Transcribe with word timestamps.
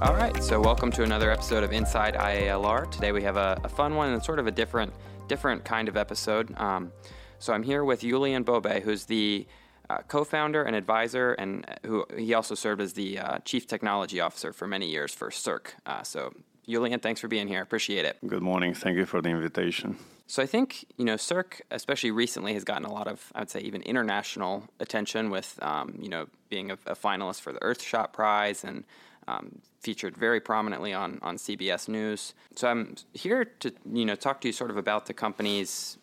All 0.00 0.14
right, 0.14 0.40
so 0.40 0.60
welcome 0.60 0.92
to 0.92 1.02
another 1.02 1.28
episode 1.32 1.64
of 1.64 1.72
Inside 1.72 2.14
IALR. 2.14 2.88
Today 2.88 3.10
we 3.10 3.20
have 3.24 3.36
a, 3.36 3.60
a 3.64 3.68
fun 3.68 3.96
one 3.96 4.12
and 4.12 4.22
sort 4.22 4.38
of 4.38 4.46
a 4.46 4.50
different, 4.52 4.92
different 5.26 5.64
kind 5.64 5.88
of 5.88 5.96
episode. 5.96 6.56
Um, 6.56 6.92
so 7.40 7.52
I'm 7.52 7.64
here 7.64 7.82
with 7.82 8.02
Julian 8.02 8.44
Bobe, 8.44 8.80
who's 8.84 9.06
the 9.06 9.44
uh, 9.90 9.98
co-founder 10.06 10.62
and 10.62 10.76
advisor, 10.76 11.32
and 11.32 11.66
who 11.84 12.06
he 12.16 12.32
also 12.32 12.54
served 12.54 12.80
as 12.80 12.92
the 12.92 13.18
uh, 13.18 13.38
chief 13.40 13.66
technology 13.66 14.20
officer 14.20 14.52
for 14.52 14.68
many 14.68 14.88
years 14.88 15.12
for 15.12 15.32
Circ. 15.32 15.74
Uh, 15.84 16.04
so 16.04 16.32
Julian, 16.68 17.00
thanks 17.00 17.20
for 17.20 17.26
being 17.26 17.48
here. 17.48 17.60
Appreciate 17.60 18.04
it. 18.04 18.18
Good 18.24 18.42
morning. 18.42 18.74
Thank 18.74 18.98
you 18.98 19.04
for 19.04 19.20
the 19.20 19.30
invitation. 19.30 19.96
So 20.28 20.44
I 20.44 20.46
think 20.46 20.84
you 20.96 21.06
know 21.06 21.16
Circ, 21.16 21.62
especially 21.72 22.12
recently, 22.12 22.54
has 22.54 22.62
gotten 22.62 22.84
a 22.84 22.92
lot 22.92 23.08
of 23.08 23.32
I 23.34 23.40
would 23.40 23.50
say 23.50 23.60
even 23.60 23.82
international 23.82 24.68
attention 24.78 25.30
with 25.30 25.58
um, 25.60 25.98
you 26.00 26.08
know 26.08 26.26
being 26.50 26.70
a, 26.70 26.74
a, 26.86 26.94
finalist 26.94 27.40
for 27.40 27.52
the 27.52 27.58
Earthshot 27.58 28.12
Prize 28.12 28.62
and 28.62 28.84
um, 29.28 29.60
featured 29.80 30.16
very 30.16 30.40
prominently 30.40 30.92
on 30.92 31.18
on 31.22 31.36
CBS 31.36 31.88
News. 31.88 32.34
So 32.56 32.68
I'm 32.68 32.96
here 33.12 33.44
to 33.44 33.72
you 33.92 34.04
know 34.04 34.14
talk 34.14 34.40
to 34.40 34.48
you 34.48 34.52
sort 34.52 34.70
of 34.70 34.76
about 34.76 35.06
the 35.06 35.14
company's 35.14 35.98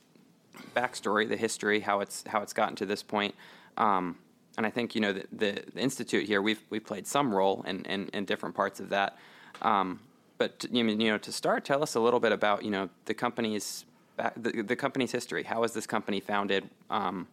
backstory, 0.75 1.27
the 1.27 1.37
history, 1.37 1.79
how 1.81 1.99
it's 1.99 2.23
how 2.27 2.41
it's 2.41 2.53
gotten 2.53 2.75
to 2.77 2.85
this 2.85 3.03
point. 3.03 3.35
Um, 3.77 4.17
and 4.57 4.65
I 4.65 4.69
think 4.69 4.95
you 4.95 5.01
know 5.01 5.11
the, 5.13 5.25
the, 5.31 5.63
the, 5.73 5.81
institute 5.81 6.25
here 6.25 6.41
we've 6.41 6.61
we 6.69 6.79
played 6.79 7.07
some 7.07 7.33
role 7.33 7.63
in, 7.67 7.83
in, 7.85 8.09
in 8.13 8.25
different 8.25 8.55
parts 8.55 8.79
of 8.79 8.89
that. 8.89 9.17
Um, 9.61 9.99
but 10.37 10.65
you 10.71 10.83
know 10.83 11.17
to 11.17 11.31
start, 11.31 11.65
tell 11.65 11.81
us 11.81 11.95
a 11.95 11.99
little 11.99 12.19
bit 12.19 12.31
about 12.31 12.63
you 12.63 12.71
know 12.71 12.89
the 13.05 13.13
company's 13.13 13.85
back, 14.15 14.33
the, 14.37 14.61
the 14.61 14.75
company's 14.75 15.11
history. 15.11 15.43
How 15.43 15.61
was 15.61 15.73
this 15.73 15.87
company 15.87 16.19
founded? 16.19 16.69
Um, 16.89 17.27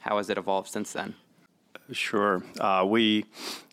how 0.00 0.18
has 0.18 0.30
it 0.30 0.38
evolved 0.38 0.68
since 0.68 0.92
then? 0.92 1.14
Sure. 1.90 2.42
Uh, 2.60 2.84
we 2.86 3.24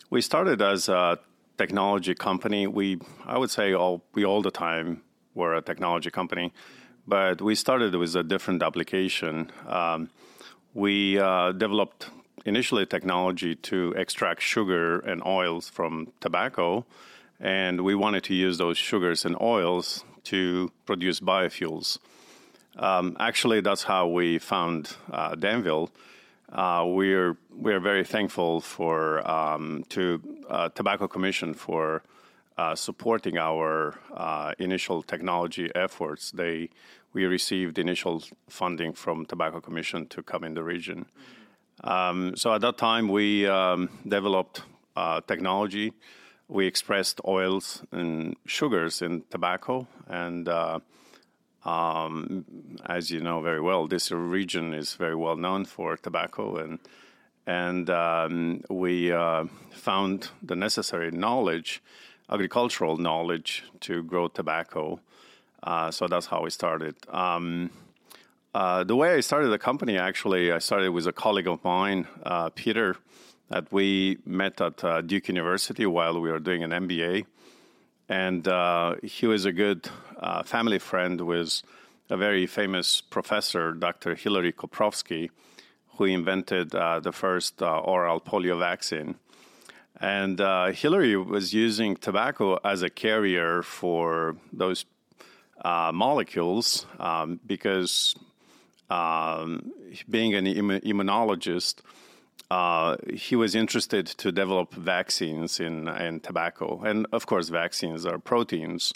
we 0.09 0.21
started 0.21 0.61
as 0.61 0.89
a 0.89 1.19
technology 1.57 2.15
company. 2.15 2.67
We 2.67 2.99
I 3.25 3.37
would 3.37 3.51
say 3.51 3.73
all 3.73 4.03
we 4.13 4.25
all 4.25 4.41
the 4.41 4.51
time 4.51 5.01
were 5.33 5.55
a 5.55 5.61
technology 5.61 6.11
company, 6.11 6.53
but 7.07 7.41
we 7.41 7.55
started 7.55 7.95
with 7.95 8.15
a 8.15 8.23
different 8.23 8.63
application. 8.63 9.51
Um, 9.67 10.09
we 10.73 11.19
uh, 11.19 11.51
developed 11.53 12.09
initially 12.45 12.85
technology 12.85 13.55
to 13.55 13.93
extract 13.97 14.41
sugar 14.41 14.99
and 14.99 15.21
oils 15.25 15.69
from 15.69 16.11
tobacco, 16.19 16.85
and 17.39 17.81
we 17.81 17.95
wanted 17.95 18.23
to 18.25 18.33
use 18.33 18.57
those 18.57 18.77
sugars 18.77 19.25
and 19.25 19.35
oils 19.41 20.03
to 20.25 20.71
produce 20.85 21.19
biofuels. 21.19 21.97
Um, 22.77 23.15
actually, 23.19 23.61
that's 23.61 23.83
how 23.83 24.07
we 24.07 24.37
found 24.37 24.95
uh, 25.11 25.35
Danville. 25.35 25.89
Uh, 26.51 26.85
we're 26.87 27.37
we're 27.51 27.79
very 27.79 28.03
thankful 28.03 28.61
for 28.61 29.25
um, 29.29 29.83
to 29.89 30.21
uh, 30.49 30.69
Tobacco 30.69 31.07
Commission 31.07 31.53
for 31.53 32.03
uh, 32.57 32.75
supporting 32.75 33.37
our 33.37 33.99
uh, 34.13 34.53
initial 34.59 35.01
technology 35.01 35.71
efforts. 35.73 36.31
They 36.31 36.69
we 37.13 37.25
received 37.25 37.79
initial 37.79 38.23
funding 38.49 38.93
from 38.93 39.25
Tobacco 39.25 39.59
Commission 39.59 40.07
to 40.07 40.21
come 40.21 40.43
in 40.43 40.53
the 40.53 40.63
region. 40.63 41.05
Um, 41.83 42.35
so 42.35 42.53
at 42.53 42.61
that 42.61 42.77
time, 42.77 43.07
we 43.07 43.47
um, 43.47 43.89
developed 44.07 44.63
uh, 44.95 45.21
technology. 45.21 45.93
We 46.47 46.67
expressed 46.67 47.19
oils 47.25 47.83
and 47.91 48.35
sugars 48.45 49.01
in 49.01 49.23
tobacco 49.31 49.87
and 50.07 50.47
um, 51.65 52.45
as 52.85 53.11
you 53.11 53.19
know 53.19 53.41
very 53.41 53.61
well, 53.61 53.87
this 53.87 54.11
region 54.11 54.73
is 54.73 54.93
very 54.93 55.15
well 55.15 55.35
known 55.35 55.65
for 55.65 55.97
tobacco, 55.97 56.57
and 56.57 56.79
and 57.47 57.89
um, 57.89 58.61
we 58.69 59.11
uh, 59.11 59.45
found 59.71 60.29
the 60.41 60.55
necessary 60.55 61.11
knowledge, 61.11 61.81
agricultural 62.29 62.97
knowledge, 62.97 63.63
to 63.81 64.03
grow 64.03 64.27
tobacco. 64.27 64.99
Uh, 65.63 65.89
so 65.89 66.07
that's 66.07 66.27
how 66.27 66.43
we 66.43 66.49
started. 66.49 66.95
Um, 67.09 67.71
uh, 68.53 68.83
the 68.83 68.95
way 68.95 69.15
I 69.15 69.19
started 69.19 69.49
the 69.49 69.57
company, 69.59 69.97
actually, 69.97 70.51
I 70.51 70.59
started 70.59 70.91
with 70.91 71.07
a 71.07 71.11
colleague 71.11 71.47
of 71.47 71.63
mine, 71.63 72.07
uh, 72.23 72.49
Peter, 72.51 72.95
that 73.49 73.71
we 73.71 74.19
met 74.25 74.61
at 74.61 74.83
uh, 74.83 75.01
Duke 75.01 75.27
University 75.27 75.85
while 75.85 76.19
we 76.19 76.31
were 76.31 76.39
doing 76.39 76.63
an 76.63 76.71
MBA 76.71 77.25
and 78.09 78.47
uh, 78.47 78.95
he 79.03 79.25
was 79.25 79.45
a 79.45 79.51
good 79.51 79.89
uh, 80.19 80.43
family 80.43 80.79
friend 80.79 81.21
with 81.21 81.61
a 82.09 82.17
very 82.17 82.45
famous 82.45 83.01
professor, 83.01 83.71
Dr. 83.71 84.15
Hilary 84.15 84.53
Koprowski, 84.53 85.29
who 85.97 86.05
invented 86.05 86.75
uh, 86.75 86.99
the 86.99 87.11
first 87.11 87.61
uh, 87.61 87.79
oral 87.79 88.19
polio 88.19 88.59
vaccine. 88.59 89.15
And 89.99 90.41
uh, 90.41 90.67
Hilary 90.67 91.15
was 91.15 91.53
using 91.53 91.95
tobacco 91.95 92.59
as 92.63 92.83
a 92.83 92.89
carrier 92.89 93.63
for 93.63 94.35
those 94.51 94.85
molecules 95.63 96.85
um, 96.99 97.39
because 97.45 98.13
um, 98.89 99.71
being 100.09 100.35
an 100.35 100.45
immunologist, 100.45 101.81
uh, 102.51 102.97
he 103.13 103.35
was 103.35 103.55
interested 103.55 104.05
to 104.05 104.31
develop 104.31 104.73
vaccines 104.73 105.59
in, 105.59 105.87
in 105.87 106.19
tobacco. 106.19 106.81
And 106.83 107.07
of 107.11 107.25
course, 107.25 107.49
vaccines 107.49 108.05
are 108.05 108.19
proteins. 108.19 108.93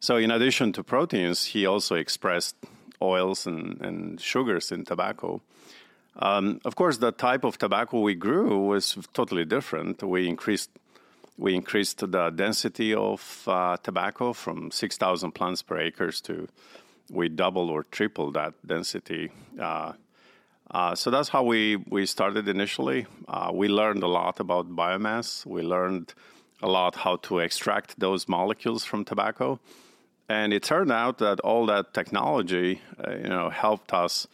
So, 0.00 0.16
in 0.16 0.30
addition 0.30 0.72
to 0.74 0.84
proteins, 0.84 1.46
he 1.46 1.66
also 1.66 1.94
expressed 1.94 2.56
oils 3.02 3.46
and, 3.46 3.80
and 3.80 4.20
sugars 4.20 4.72
in 4.72 4.84
tobacco. 4.84 5.42
Um, 6.18 6.60
of 6.64 6.76
course, 6.76 6.98
the 6.98 7.12
type 7.12 7.44
of 7.44 7.58
tobacco 7.58 8.00
we 8.00 8.14
grew 8.14 8.58
was 8.58 8.96
totally 9.12 9.44
different. 9.44 10.02
We 10.02 10.28
increased 10.28 10.70
we 11.38 11.54
increased 11.54 11.98
the 12.10 12.30
density 12.30 12.94
of 12.94 13.42
uh, 13.46 13.76
tobacco 13.82 14.32
from 14.32 14.70
6,000 14.70 15.32
plants 15.32 15.60
per 15.60 15.78
acres 15.78 16.22
to 16.22 16.48
we 17.10 17.28
doubled 17.28 17.70
or 17.70 17.84
tripled 17.84 18.34
that 18.34 18.54
density 18.66 19.30
uh, 19.60 19.92
uh, 20.70 20.94
so 20.94 21.10
that's 21.10 21.28
how 21.28 21.42
we, 21.42 21.76
we 21.76 22.06
started 22.06 22.48
initially. 22.48 23.06
Uh, 23.28 23.50
we 23.52 23.68
learned 23.68 24.02
a 24.02 24.08
lot 24.08 24.40
about 24.40 24.68
biomass. 24.74 25.46
We 25.46 25.62
learned 25.62 26.12
a 26.62 26.68
lot 26.68 26.96
how 26.96 27.16
to 27.16 27.38
extract 27.38 27.98
those 28.00 28.28
molecules 28.28 28.84
from 28.84 29.04
tobacco. 29.04 29.60
And 30.28 30.52
it 30.52 30.64
turned 30.64 30.90
out 30.90 31.18
that 31.18 31.38
all 31.40 31.66
that 31.66 31.94
technology, 31.94 32.80
uh, 33.06 33.12
you 33.12 33.28
know, 33.28 33.48
helped 33.48 33.92
us 33.92 34.26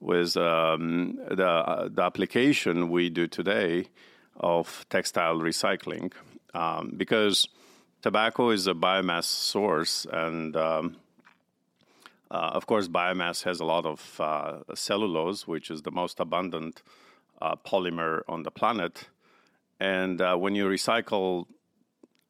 with 0.00 0.36
um, 0.36 1.18
the, 1.30 1.46
uh, 1.46 1.88
the 1.88 2.02
application 2.02 2.90
we 2.90 3.08
do 3.08 3.26
today 3.26 3.86
of 4.36 4.84
textile 4.90 5.36
recycling. 5.36 6.12
Um, 6.54 6.94
because 6.96 7.48
tobacco 8.02 8.50
is 8.50 8.66
a 8.66 8.74
biomass 8.74 9.24
source 9.24 10.06
and 10.12 10.54
um, 10.54 10.96
uh, 12.30 12.50
of 12.52 12.66
course, 12.66 12.88
biomass 12.88 13.44
has 13.44 13.60
a 13.60 13.64
lot 13.64 13.86
of 13.86 14.20
uh, 14.20 14.58
cellulose, 14.74 15.46
which 15.46 15.70
is 15.70 15.82
the 15.82 15.90
most 15.90 16.20
abundant 16.20 16.82
uh, 17.40 17.56
polymer 17.56 18.22
on 18.28 18.42
the 18.42 18.50
planet. 18.50 19.08
And 19.80 20.20
uh, 20.20 20.36
when 20.36 20.54
you 20.54 20.66
recycle 20.66 21.46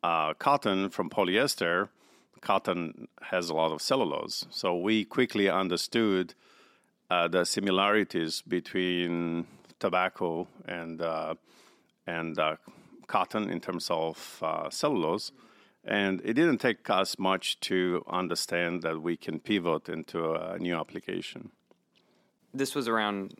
uh, 0.02 0.34
cotton 0.34 0.90
from 0.90 1.10
polyester, 1.10 1.88
cotton 2.40 3.08
has 3.22 3.50
a 3.50 3.54
lot 3.54 3.72
of 3.72 3.82
cellulose. 3.82 4.46
So 4.50 4.76
we 4.76 5.04
quickly 5.04 5.48
understood 5.48 6.34
the 7.10 7.44
similarities 7.44 8.42
between 8.42 9.46
tobacco 9.80 10.46
and 10.66 11.02
and 12.06 12.38
cotton 13.06 13.50
in 13.50 13.60
terms 13.60 13.88
of 13.90 14.42
cellulose. 14.70 15.32
And 15.88 16.20
it 16.22 16.34
didn't 16.34 16.58
take 16.58 16.88
us 16.90 17.18
much 17.18 17.58
to 17.60 18.04
understand 18.06 18.82
that 18.82 19.00
we 19.00 19.16
can 19.16 19.40
pivot 19.40 19.88
into 19.88 20.32
a 20.34 20.58
new 20.58 20.76
application. 20.76 21.50
This 22.52 22.74
was 22.74 22.88
around 22.88 23.34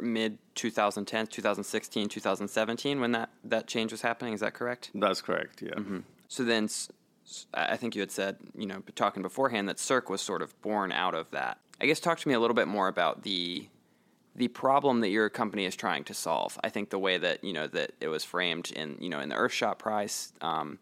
mid 0.00 0.38
2010, 0.56 1.28
2016, 1.28 2.08
2017 2.08 3.00
when 3.00 3.12
that, 3.12 3.30
that 3.44 3.68
change 3.68 3.92
was 3.92 4.02
happening. 4.02 4.34
Is 4.34 4.40
that 4.40 4.52
correct? 4.52 4.90
That's 4.94 5.22
correct, 5.22 5.62
yeah. 5.62 5.70
Mm-hmm. 5.70 6.00
So 6.26 6.42
then 6.42 6.68
I 7.54 7.76
think 7.76 7.94
you 7.94 8.00
had 8.00 8.10
said, 8.10 8.38
you 8.56 8.66
know, 8.66 8.82
talking 8.96 9.22
beforehand 9.22 9.68
that 9.68 9.78
Circ 9.78 10.10
was 10.10 10.20
sort 10.20 10.42
of 10.42 10.60
born 10.62 10.90
out 10.90 11.14
of 11.14 11.30
that. 11.30 11.58
I 11.80 11.86
guess 11.86 12.00
talk 12.00 12.18
to 12.18 12.28
me 12.28 12.34
a 12.34 12.40
little 12.40 12.54
bit 12.54 12.68
more 12.68 12.88
about 12.88 13.22
the 13.22 13.68
the 14.34 14.48
problem 14.48 15.00
that 15.00 15.08
your 15.08 15.30
company 15.30 15.64
is 15.64 15.74
trying 15.74 16.04
to 16.04 16.12
solve. 16.12 16.58
I 16.62 16.68
think 16.68 16.90
the 16.90 16.98
way 16.98 17.16
that 17.16 17.42
you 17.42 17.52
know 17.52 17.68
that 17.68 17.92
it 18.00 18.08
was 18.08 18.24
framed 18.24 18.72
in 18.72 18.96
you 19.00 19.08
know 19.08 19.20
in 19.20 19.28
the 19.28 19.36
Earthshot 19.36 19.78
Prize, 19.78 20.32
um, 20.40 20.78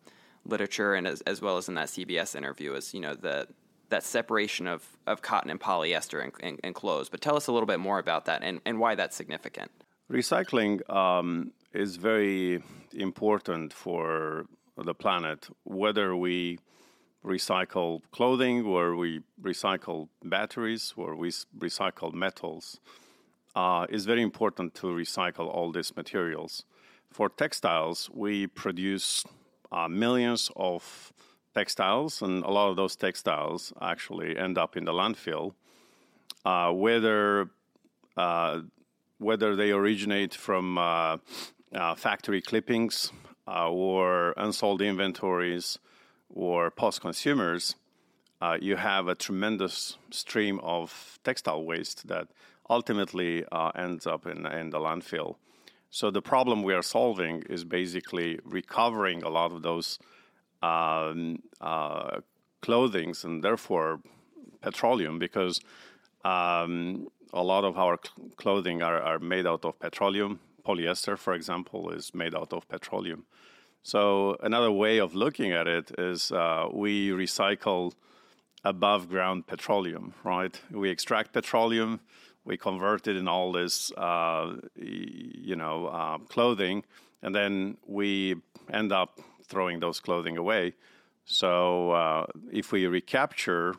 literature 0.46 0.94
and 0.94 1.06
as, 1.06 1.20
as 1.23 1.41
well 1.41 1.56
as 1.56 1.69
in 1.69 1.75
that 1.75 1.88
CBS 1.88 2.35
interview 2.35 2.75
is 2.75 2.94
you 2.94 3.00
know 3.00 3.14
the 3.14 3.46
that 3.91 4.02
separation 4.02 4.67
of, 4.67 4.85
of 5.06 5.23
cotton 5.23 5.50
and 5.50 5.61
polyester 5.61 6.23
and, 6.43 6.58
and, 6.64 6.75
clothes. 6.75 7.08
But 7.08 7.20
tell 7.20 7.37
us 7.37 7.46
a 7.46 7.52
little 7.52 7.67
bit 7.67 7.81
more 7.81 7.99
about 7.99 8.25
that 8.25 8.43
and, 8.43 8.61
and 8.64 8.81
why 8.81 8.94
that's 8.94 9.14
significant. 9.14 9.70
Recycling 10.11 10.88
um, 10.91 11.52
is 11.73 11.96
very 11.96 12.62
important 12.93 13.73
for 13.73 14.46
the 14.76 14.94
planet, 14.94 15.49
whether 15.64 16.17
we 16.17 16.58
recycle 17.25 18.00
clothing 18.11 18.64
or 18.64 18.96
we 18.96 19.20
recycle 19.41 20.08
batteries 20.23 20.93
or 20.96 21.14
we 21.14 21.31
recycle 21.58 22.12
metals. 22.12 22.81
Uh, 23.55 23.87
it's 23.88 24.05
very 24.05 24.23
important 24.23 24.75
to 24.75 24.88
recycle 24.88 25.46
all 25.46 25.70
these 25.70 25.94
materials. 25.96 26.64
For 27.11 27.29
textiles, 27.29 28.11
we 28.12 28.49
produce 28.49 29.25
uh, 29.74 29.88
millions 29.88 30.50
of 30.54 31.12
textiles, 31.52 32.22
and 32.22 32.44
a 32.44 32.50
lot 32.50 32.70
of 32.70 32.76
those 32.76 32.94
textiles 32.94 33.72
actually 33.80 34.38
end 34.38 34.56
up 34.56 34.76
in 34.76 34.84
the 34.84 34.92
landfill, 34.92 35.54
uh, 36.44 36.70
whether 36.70 37.50
uh, 38.16 38.60
whether 39.18 39.56
they 39.56 39.72
originate 39.72 40.34
from 40.34 40.78
uh, 40.78 41.16
uh, 41.74 41.94
factory 41.94 42.40
clippings 42.40 43.10
or 43.46 44.32
unsold 44.36 44.80
inventories 44.80 45.78
or 46.28 46.70
post 46.70 47.00
consumers. 47.00 47.74
you 48.60 48.76
have 48.76 49.08
a 49.08 49.14
tremendous 49.14 49.98
stream 50.10 50.60
of 50.62 51.18
textile 51.24 51.64
waste 51.64 52.06
that 52.06 52.28
ultimately 52.68 53.44
ends 53.74 54.06
up 54.06 54.26
in, 54.26 54.46
in 54.46 54.70
the 54.70 54.78
landfill. 54.78 55.36
So 55.94 56.11
the 56.11 56.20
problem 56.20 56.64
we 56.64 56.75
are 56.75 56.82
solving 56.82 57.44
is 57.49 57.62
basically 57.64 58.41
recovering 58.44 59.23
a 59.23 59.29
lot 59.29 59.52
of 59.52 59.62
those 59.62 60.00
um, 60.61 61.38
uh, 61.61 62.19
clothings 62.61 63.23
and 63.23 63.44
therefore 63.44 64.00
petroleum 64.61 65.20
because 65.20 65.61
um, 66.25 67.06
a 67.32 67.44
lot 67.44 67.62
of 67.62 67.79
our 67.79 67.96
cl- 68.05 68.29
clothing 68.35 68.82
are, 68.82 69.00
are 69.00 69.20
made 69.20 69.46
out 69.46 69.64
of 69.64 69.79
petroleum. 69.79 70.41
Polyester, 70.67 71.17
for 71.17 71.32
example, 71.32 71.91
is 71.91 72.12
made 72.12 72.35
out 72.35 72.52
of 72.52 72.67
petroleum. 72.67 73.26
So 73.85 74.37
another 74.43 74.73
way 74.73 74.99
of 74.99 75.14
looking 75.14 75.52
at 75.52 75.69
it 75.69 75.93
is 75.96 76.32
uh, 76.32 76.67
we 76.73 77.11
recycle 77.11 77.93
above 78.64 79.08
ground 79.08 79.46
petroleum, 79.46 80.14
right? 80.25 80.61
We 80.73 80.91
extract 80.91 81.32
petroleum, 81.32 82.00
we 82.44 82.56
convert 82.56 83.06
it 83.08 83.17
in 83.17 83.29
all 83.29 83.52
this, 83.52 83.91
uh, 83.93 84.56
you 84.76 85.56
know, 85.56 85.87
uh, 85.87 86.19
clothing, 86.19 86.85
and 87.23 87.35
then 87.35 87.76
we 87.87 88.37
end 88.73 88.93
up 88.93 89.20
throwing 89.46 89.81
those 89.81 90.00
clothing 90.00 90.37
away. 90.37 90.75
So 91.25 91.91
uh, 91.93 92.26
if 92.52 92.73
we 92.73 92.87
recapture 92.87 93.75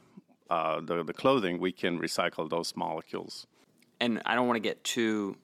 uh, 0.50 0.82
the, 0.82 1.04
the 1.04 1.14
clothing, 1.14 1.60
we 1.60 1.72
can 1.72 2.00
recycle 2.00 2.50
those 2.50 2.76
molecules. 2.76 3.48
And 4.00 4.22
I 4.26 4.36
don't 4.36 4.48
want 4.48 4.58
to 4.58 4.62
get 4.62 4.84
too 4.84 5.38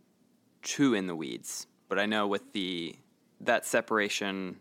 too 0.63 0.93
in 0.93 1.07
the 1.07 1.15
weeds, 1.15 1.65
but 1.89 1.97
I 1.97 2.05
know 2.05 2.27
with 2.27 2.53
the 2.53 2.95
that 3.39 3.65
separation 3.65 4.57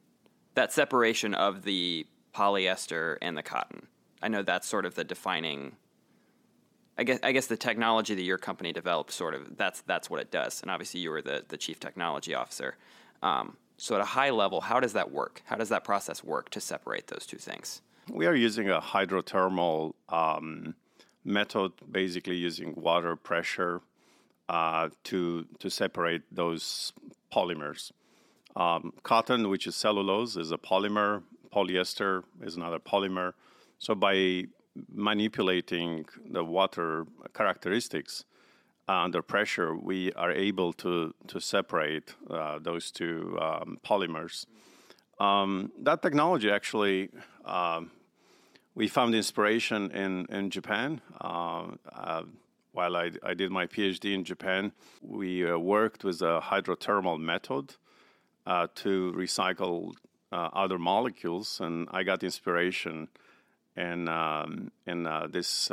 that 0.54 0.72
separation 0.72 1.34
of 1.34 1.62
the 1.62 2.06
polyester 2.34 3.16
and 3.20 3.36
the 3.36 3.42
cotton, 3.42 3.86
I 4.22 4.28
know 4.28 4.42
that's 4.42 4.66
sort 4.68 4.86
of 4.86 4.94
the 4.94 5.04
defining. 5.04 5.76
I 6.98 7.04
guess 7.04 7.18
I 7.22 7.32
guess 7.32 7.46
the 7.46 7.56
technology 7.56 8.14
that 8.14 8.22
your 8.22 8.38
company 8.38 8.72
developed 8.72 9.12
sort 9.12 9.34
of 9.34 9.56
that's 9.56 9.80
that's 9.82 10.10
what 10.10 10.20
it 10.20 10.30
does, 10.30 10.62
and 10.62 10.70
obviously 10.70 11.00
you 11.00 11.10
were 11.10 11.22
the 11.22 11.44
the 11.48 11.56
chief 11.56 11.80
technology 11.80 12.34
officer. 12.34 12.76
Um, 13.22 13.56
so, 13.76 13.94
at 13.94 14.02
a 14.02 14.04
high 14.04 14.28
level, 14.28 14.60
how 14.60 14.78
does 14.78 14.92
that 14.92 15.10
work? 15.10 15.42
How 15.46 15.56
does 15.56 15.70
that 15.70 15.84
process 15.84 16.22
work 16.22 16.50
to 16.50 16.60
separate 16.60 17.06
those 17.06 17.24
two 17.24 17.38
things? 17.38 17.80
We 18.10 18.26
are 18.26 18.34
using 18.34 18.68
a 18.68 18.78
hydrothermal 18.78 19.94
um, 20.10 20.74
method, 21.24 21.72
basically 21.90 22.36
using 22.36 22.74
water 22.74 23.16
pressure 23.16 23.80
uh, 24.50 24.90
to 25.04 25.46
to 25.60 25.70
separate 25.70 26.22
those 26.30 26.92
polymers. 27.32 27.92
Um, 28.54 28.92
cotton, 29.02 29.48
which 29.48 29.66
is 29.66 29.76
cellulose, 29.76 30.36
is 30.36 30.50
a 30.50 30.58
polymer. 30.58 31.22
Polyester 31.50 32.24
is 32.42 32.56
another 32.56 32.78
polymer. 32.78 33.32
So 33.78 33.94
by 33.94 34.44
manipulating 34.88 36.06
the 36.30 36.44
water 36.44 37.06
characteristics, 37.34 38.24
uh, 38.88 39.04
under 39.04 39.22
pressure, 39.22 39.76
we 39.76 40.12
are 40.14 40.32
able 40.32 40.72
to 40.72 41.14
to 41.28 41.40
separate 41.40 42.14
uh, 42.28 42.58
those 42.58 42.90
two 42.90 43.38
um, 43.40 43.78
polymers. 43.84 44.46
Um, 45.20 45.70
that 45.82 46.02
technology 46.02 46.50
actually, 46.50 47.10
um, 47.44 47.92
we 48.74 48.88
found 48.88 49.14
inspiration 49.14 49.90
in 49.92 50.26
in 50.26 50.50
Japan. 50.50 51.00
Uh, 51.20 51.66
uh 51.92 52.22
while 52.72 52.96
I, 52.96 53.10
I, 53.24 53.34
did 53.34 53.50
my 53.50 53.66
PhD 53.66 54.14
in 54.14 54.22
Japan, 54.22 54.70
we 55.02 55.44
uh, 55.44 55.58
worked 55.58 56.04
with 56.04 56.22
a 56.22 56.40
hydrothermal 56.40 57.18
method 57.18 57.74
uh, 58.46 58.68
to 58.76 59.12
recycle 59.16 59.92
other 60.30 60.78
molecules, 60.78 61.58
and 61.60 61.88
I 61.90 62.04
got 62.04 62.22
inspiration 62.22 63.08
in 63.76 64.08
um, 64.08 64.70
in 64.86 65.08
this 65.30 65.70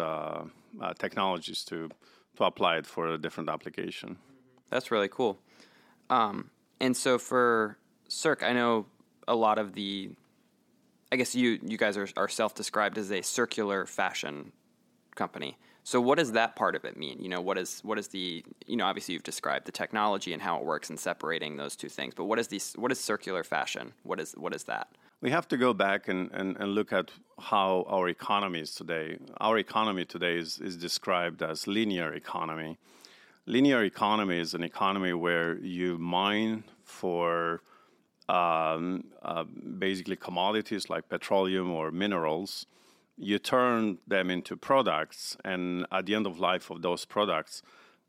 technologies 1.00 1.64
to 1.66 1.90
to 2.38 2.44
apply 2.44 2.78
it 2.78 2.88
for 2.88 3.08
a 3.08 3.18
different 3.18 3.50
application. 3.50 4.18
That's 4.70 4.92
really 4.92 5.08
cool. 5.08 5.40
Um, 6.10 6.52
and 6.80 6.96
so 6.96 7.18
for 7.18 7.78
Circ, 8.08 8.44
I 8.44 8.54
know 8.54 8.86
a 9.28 9.36
lot 9.36 9.58
of 9.58 9.74
the, 9.74 10.12
I 11.12 11.16
guess 11.16 11.36
you 11.36 11.60
you 11.64 11.78
guys 11.78 11.98
are, 11.98 12.08
are 12.16 12.28
self 12.28 12.56
described 12.56 12.98
as 12.98 13.12
a 13.12 13.22
circular 13.22 13.86
fashion 13.86 14.52
company. 15.16 15.58
So 15.84 16.02
what 16.02 16.18
does 16.18 16.34
that 16.34 16.58
part 16.58 16.76
of 16.76 16.84
it 16.84 16.98
mean? 16.98 17.22
You 17.22 17.30
know, 17.30 17.42
what 17.42 17.58
is 17.58 17.80
what 17.84 17.98
is 17.98 18.10
the 18.10 18.44
you 18.66 18.78
know 18.78 18.86
obviously 18.86 19.14
you've 19.14 19.24
described 19.24 19.66
the 19.66 19.72
technology 19.72 20.34
and 20.34 20.42
how 20.42 20.58
it 20.58 20.66
works 20.66 20.90
and 20.90 21.00
separating 21.00 21.58
those 21.58 21.76
two 21.76 21.90
things, 21.90 22.14
but 22.14 22.26
what 22.26 22.40
is 22.40 22.48
the 22.48 22.62
what 22.76 22.92
is 22.92 23.00
circular 23.00 23.44
fashion? 23.44 23.94
What 24.04 24.20
is 24.20 24.34
what 24.34 24.54
is 24.54 24.66
that? 24.66 24.90
We 25.22 25.32
have 25.32 25.48
to 25.48 25.58
go 25.58 25.74
back 25.74 26.08
and, 26.08 26.30
and, 26.32 26.58
and 26.58 26.76
look 26.76 26.94
at 26.94 27.12
how 27.40 27.86
our 27.88 28.08
economy 28.08 28.60
is 28.60 28.76
today. 28.76 29.18
Our 29.40 29.58
economy 29.58 30.06
today 30.06 30.38
is, 30.38 30.60
is 30.60 30.78
described 30.78 31.42
as 31.42 31.68
linear 31.68 32.14
economy. 32.14 32.78
Linear 33.46 33.84
economy 33.84 34.40
is 34.40 34.54
an 34.54 34.64
economy 34.64 35.14
where 35.14 35.58
you 35.58 35.98
mine 35.98 36.66
for 36.84 37.62
um, 38.30 39.06
uh, 39.24 39.44
basically 39.44 40.18
commodities 40.18 40.90
like 40.90 41.10
petroleum 41.10 41.72
or 41.72 41.92
minerals. 41.92 42.68
You 43.18 43.40
turn 43.40 43.98
them 44.06 44.30
into 44.30 44.56
products, 44.56 45.38
and 45.44 45.88
at 45.92 46.06
the 46.06 46.14
end 46.14 46.28
of 46.28 46.40
life 46.40 46.70
of 46.70 46.84
those 46.84 47.06
products, 47.06 47.64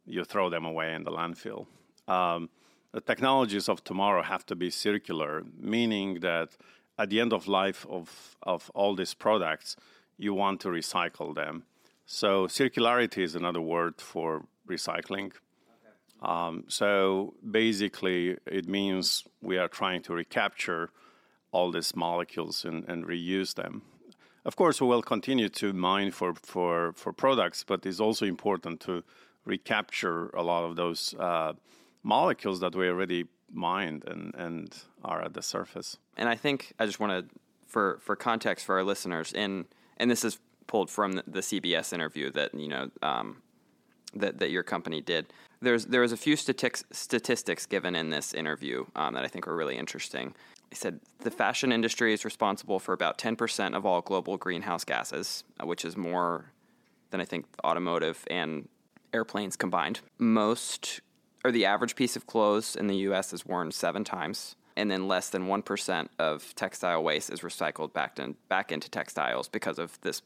you 0.04 0.24
throw 0.24 0.50
them 0.50 0.66
away 0.66 0.92
in 0.92 1.04
the 1.04 1.10
landfill. 1.10 1.66
Um, 2.06 2.50
the 2.92 3.00
technologies 3.00 3.68
of 3.68 3.84
tomorrow 3.84 4.22
have 4.22 4.44
to 4.46 4.56
be 4.56 4.70
circular, 4.70 5.44
meaning 5.58 6.20
that 6.20 6.56
at 6.98 7.10
the 7.10 7.20
end 7.20 7.32
of 7.32 7.46
life 7.46 7.86
of, 7.88 8.36
of 8.42 8.70
all 8.74 8.94
these 8.94 9.14
products, 9.14 9.76
you 10.16 10.34
want 10.34 10.60
to 10.60 10.68
recycle 10.68 11.34
them. 11.34 11.64
So 12.06 12.46
circularity 12.46 13.22
is 13.22 13.34
another 13.34 13.60
word 13.60 14.00
for 14.00 14.44
recycling. 14.68 15.32
Um, 16.20 16.64
so 16.66 17.34
basically, 17.48 18.36
it 18.46 18.66
means 18.66 19.24
we 19.40 19.56
are 19.58 19.68
trying 19.68 20.02
to 20.02 20.14
recapture 20.14 20.90
all 21.52 21.70
these 21.70 21.94
molecules 21.94 22.64
and, 22.64 22.84
and 22.88 23.06
reuse 23.06 23.54
them. 23.54 23.82
Of 24.44 24.56
course, 24.56 24.80
we 24.80 24.86
will 24.86 25.02
continue 25.02 25.48
to 25.50 25.72
mine 25.72 26.10
for, 26.10 26.34
for, 26.34 26.92
for 26.94 27.12
products, 27.12 27.64
but 27.64 27.86
it's 27.86 28.00
also 28.00 28.26
important 28.26 28.80
to 28.80 29.04
recapture 29.44 30.30
a 30.30 30.42
lot 30.42 30.64
of 30.64 30.76
those 30.76 31.14
uh, 31.18 31.52
molecules 32.08 32.60
that 32.60 32.74
we 32.74 32.88
already 32.88 33.26
mined 33.52 34.02
and, 34.06 34.34
and 34.34 34.74
are 35.04 35.22
at 35.22 35.34
the 35.34 35.42
surface. 35.42 35.98
And 36.16 36.28
I 36.28 36.36
think 36.36 36.72
I 36.78 36.86
just 36.86 36.98
want 36.98 37.12
to, 37.12 37.34
for, 37.66 37.98
for 38.00 38.16
context 38.16 38.64
for 38.64 38.76
our 38.78 38.82
listeners, 38.82 39.32
in, 39.32 39.66
and 39.98 40.10
this 40.10 40.24
is 40.24 40.38
pulled 40.66 40.90
from 40.90 41.12
the, 41.12 41.40
CBS 41.40 41.92
interview 41.92 42.30
that, 42.30 42.54
you 42.54 42.68
know, 42.68 42.90
um, 43.02 43.42
that, 44.14 44.38
that 44.38 44.50
your 44.50 44.62
company 44.62 45.02
did. 45.02 45.26
There's, 45.60 45.86
there 45.86 46.00
was 46.00 46.12
a 46.12 46.16
few 46.16 46.34
statistics, 46.36 46.82
statistics 46.92 47.66
given 47.66 47.94
in 47.94 48.08
this 48.08 48.32
interview 48.32 48.86
um, 48.96 49.14
that 49.14 49.24
I 49.24 49.28
think 49.28 49.46
are 49.46 49.54
really 49.54 49.76
interesting. 49.76 50.34
He 50.70 50.76
said 50.76 51.00
the 51.20 51.30
fashion 51.30 51.72
industry 51.72 52.14
is 52.14 52.24
responsible 52.24 52.78
for 52.78 52.94
about 52.94 53.18
10% 53.18 53.76
of 53.76 53.84
all 53.84 54.00
global 54.00 54.38
greenhouse 54.38 54.84
gases, 54.84 55.44
uh, 55.60 55.66
which 55.66 55.84
is 55.84 55.96
more 55.96 56.52
than 57.10 57.20
I 57.20 57.24
think 57.24 57.46
automotive 57.64 58.24
and 58.30 58.68
airplanes 59.12 59.56
combined. 59.56 60.00
Most 60.18 61.00
or 61.44 61.52
the 61.52 61.64
average 61.64 61.96
piece 61.96 62.16
of 62.16 62.26
clothes 62.26 62.76
in 62.76 62.86
the 62.86 62.96
U.S. 62.96 63.32
is 63.32 63.46
worn 63.46 63.70
seven 63.70 64.04
times, 64.04 64.56
and 64.76 64.90
then 64.90 65.08
less 65.08 65.30
than 65.30 65.46
one 65.46 65.62
percent 65.62 66.10
of 66.18 66.54
textile 66.54 67.02
waste 67.02 67.30
is 67.30 67.40
recycled 67.40 67.92
back 67.92 68.18
in, 68.18 68.36
back 68.48 68.72
into 68.72 68.90
textiles 68.90 69.48
because 69.48 69.78
of 69.78 70.00
this 70.00 70.22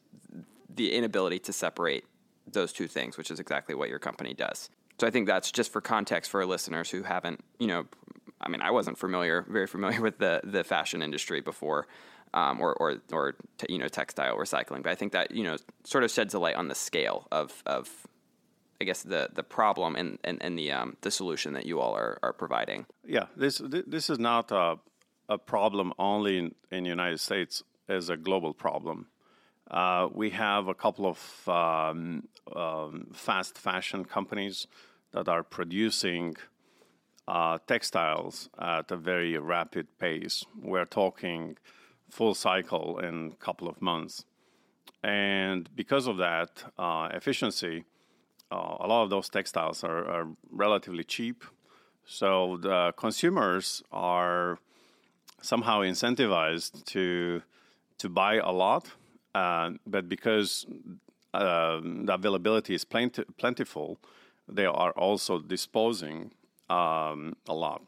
the 0.75 0.93
inability 0.93 1.39
to 1.39 1.53
separate 1.53 2.05
those 2.47 2.73
two 2.73 2.89
things, 2.89 3.17
which 3.17 3.31
is 3.31 3.39
exactly 3.39 3.75
what 3.75 3.89
your 3.89 3.99
company 3.99 4.35
does. 4.35 4.71
So 4.99 5.07
I 5.07 5.11
think 5.11 5.27
that's 5.27 5.51
just 5.51 5.73
for 5.73 5.81
context 5.81 6.31
for 6.31 6.41
our 6.41 6.47
listeners 6.47 6.91
who 6.91 7.03
haven't, 7.03 7.43
you 7.59 7.67
know, 7.67 7.87
I 8.41 8.49
mean, 8.49 8.61
I 8.63 8.71
wasn't 8.71 8.99
familiar, 8.99 9.45
very 9.49 9.67
familiar 9.67 10.01
with 10.01 10.19
the 10.19 10.41
the 10.45 10.65
fashion 10.65 11.03
industry 11.03 11.41
before. 11.41 11.87
Um, 12.35 12.63
or 12.63 12.73
or, 12.77 12.97
or 13.13 13.35
you 13.69 13.77
know 13.77 13.89
textile 13.89 14.39
recycling, 14.39 14.83
but 14.83 14.91
I 14.91 14.95
think 14.95 15.13
that 15.13 15.33
you 15.33 15.45
know 15.45 15.59
sort 15.85 16.03
of 16.03 16.11
sheds 16.11 16.33
a 16.33 16.39
light 16.39 16.57
on 16.57 16.69
the 16.69 16.75
scale 16.75 17.29
of 17.31 17.63
of 17.67 18.07
I 18.83 18.85
guess 18.85 19.03
the 19.03 19.23
the 19.41 19.47
problem 19.59 19.97
and 20.01 20.19
and, 20.29 20.39
and 20.45 20.59
the 20.59 20.69
um, 20.79 20.97
the 21.01 21.11
solution 21.11 21.55
that 21.55 21.67
you 21.67 21.81
all 21.83 21.95
are, 22.03 22.19
are 22.23 22.33
providing. 22.33 22.87
Yeah, 23.17 23.27
this 23.37 23.63
this 23.95 24.11
is 24.11 24.19
not 24.19 24.51
a 24.51 24.79
a 25.29 25.39
problem 25.39 25.93
only 25.99 26.35
in 26.39 26.55
in 26.71 26.85
the 26.85 26.91
United 26.91 27.21
States 27.21 27.63
as 27.89 28.11
a 28.11 28.17
global 28.17 28.53
problem. 28.55 29.07
Uh, 29.71 30.09
we 30.13 30.31
have 30.31 30.69
a 30.69 30.75
couple 30.75 31.07
of 31.07 31.19
um, 31.49 32.29
um, 32.55 33.07
fast 33.13 33.57
fashion 33.57 34.05
companies 34.05 34.67
that 35.13 35.29
are 35.29 35.45
producing 35.45 36.37
uh, 37.29 37.59
textiles 37.67 38.51
at 38.59 38.91
a 38.91 38.97
very 38.97 39.39
rapid 39.39 39.87
pace. 39.99 40.45
We're 40.61 40.91
talking 41.03 41.57
full 42.11 42.35
cycle 42.35 42.99
in 42.99 43.15
a 43.33 43.45
couple 43.45 43.69
of 43.69 43.81
months. 43.81 44.25
And 45.03 45.69
because 45.75 46.07
of 46.07 46.17
that 46.19 46.65
uh, 46.79 47.09
efficiency, 47.13 47.85
uh, 48.53 48.77
a 48.81 48.87
lot 48.87 49.03
of 49.03 49.11
those 49.11 49.29
textiles 49.29 49.83
are, 49.83 50.05
are, 50.15 50.29
relatively 50.51 51.05
cheap. 51.05 51.45
So 52.05 52.59
the 52.61 52.93
consumers 52.97 53.83
are 53.91 54.59
somehow 55.41 55.81
incentivized 55.81 56.85
to 56.93 57.43
to 57.99 58.09
buy 58.09 58.35
a 58.37 58.51
lot, 58.51 58.91
uh, 59.35 59.71
but 59.87 60.09
because 60.09 60.67
um, 61.35 62.07
the 62.07 62.15
availability 62.15 62.75
is 62.75 62.85
plentiful, 62.85 63.99
they 64.49 64.67
are 64.67 64.91
also 64.93 65.39
disposing 65.39 66.33
um, 66.69 67.37
a 67.49 67.55
lot. 67.55 67.83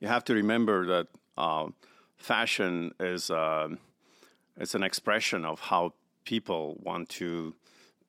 You 0.00 0.08
have 0.08 0.24
to 0.24 0.34
remember 0.34 0.84
that 0.86 1.06
uh, 1.38 1.68
fashion 2.16 2.92
is 2.98 3.30
uh, 3.30 3.68
it's 4.56 4.74
an 4.74 4.82
expression 4.82 5.44
of 5.44 5.60
how 5.60 5.94
people 6.24 6.76
want 6.82 7.08
to 7.20 7.54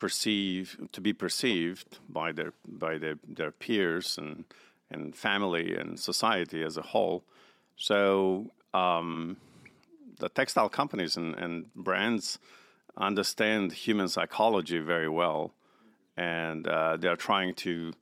perceive 0.03 0.77
to 0.91 0.99
be 0.99 1.13
perceived 1.13 1.97
by 2.09 2.33
their 2.33 2.51
by 2.67 2.97
their, 2.97 3.17
their 3.25 3.51
peers 3.51 4.17
and 4.17 4.43
and 4.91 5.15
family 5.15 5.77
and 5.77 5.97
society 5.97 6.61
as 6.61 6.75
a 6.75 6.81
whole. 6.81 7.23
So 7.77 8.51
um, 8.73 9.37
the 10.19 10.27
textile 10.27 10.67
companies 10.67 11.15
and, 11.15 11.33
and, 11.35 11.73
brands 11.73 12.37
understand 12.97 13.71
human 13.71 14.09
psychology 14.09 14.79
very 14.79 15.07
well, 15.07 15.53
and 16.17 16.67
uh, 16.67 16.97
they 16.97 17.07
are 17.07 17.21
trying 17.29 17.53
to 17.65 17.93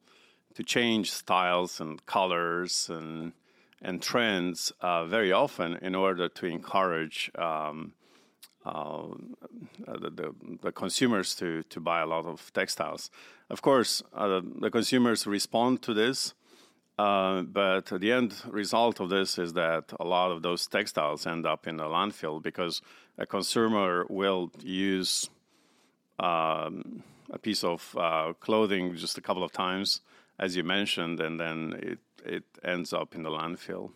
to 0.56 0.64
change 0.64 1.12
styles 1.12 1.80
and 1.80 2.04
colors 2.08 2.90
and 2.90 3.34
and 3.80 4.02
trends 4.02 4.74
uh, 4.82 5.06
very 5.06 5.32
often 5.32 5.78
in 5.88 5.94
order 5.94 6.28
to 6.30 6.48
encourage 6.48 7.30
um, 7.36 7.94
uh, 8.66 9.08
the, 9.88 10.34
the, 10.62 10.72
consumers 10.72 11.36
to, 11.36 11.64
to 11.64 11.80
buy 11.80 12.02
a 12.02 12.06
lot 12.06 12.26
of 12.26 12.52
textiles. 12.54 13.10
Of 13.50 13.62
course, 13.62 14.04
uh, 14.14 14.42
the 14.60 14.70
consumers 14.70 15.26
respond 15.26 15.82
to 15.84 15.94
this, 15.94 16.34
uh, 17.00 17.42
but 17.42 17.88
the 17.88 18.12
end 18.12 18.36
result 18.48 19.00
of 19.00 19.10
this 19.10 19.40
is 19.40 19.54
that 19.54 19.92
a 20.00 20.06
lot 20.06 20.32
of 20.32 20.42
those 20.44 20.68
textiles 20.68 21.26
end 21.26 21.46
up 21.46 21.68
in 21.68 21.78
the 21.78 21.86
landfill 21.86 22.42
because 22.42 22.82
a 23.18 23.26
consumer 23.26 24.06
will 24.10 24.52
use 24.62 25.30
um, 26.20 27.04
a 27.32 27.40
piece 27.40 27.64
of 27.64 27.96
uh, 28.00 28.34
clothing 28.40 28.96
just 28.96 29.18
a 29.18 29.22
couple 29.22 29.44
of 29.44 29.52
times 29.52 30.02
as 30.42 30.56
you 30.56 30.64
mentioned, 30.64 31.20
and 31.22 31.40
then 31.40 31.80
it 31.82 32.00
it 32.26 32.44
ends 32.64 32.92
up 32.92 33.16
in 33.16 33.24
the 33.24 33.30
landfill. 33.30 33.92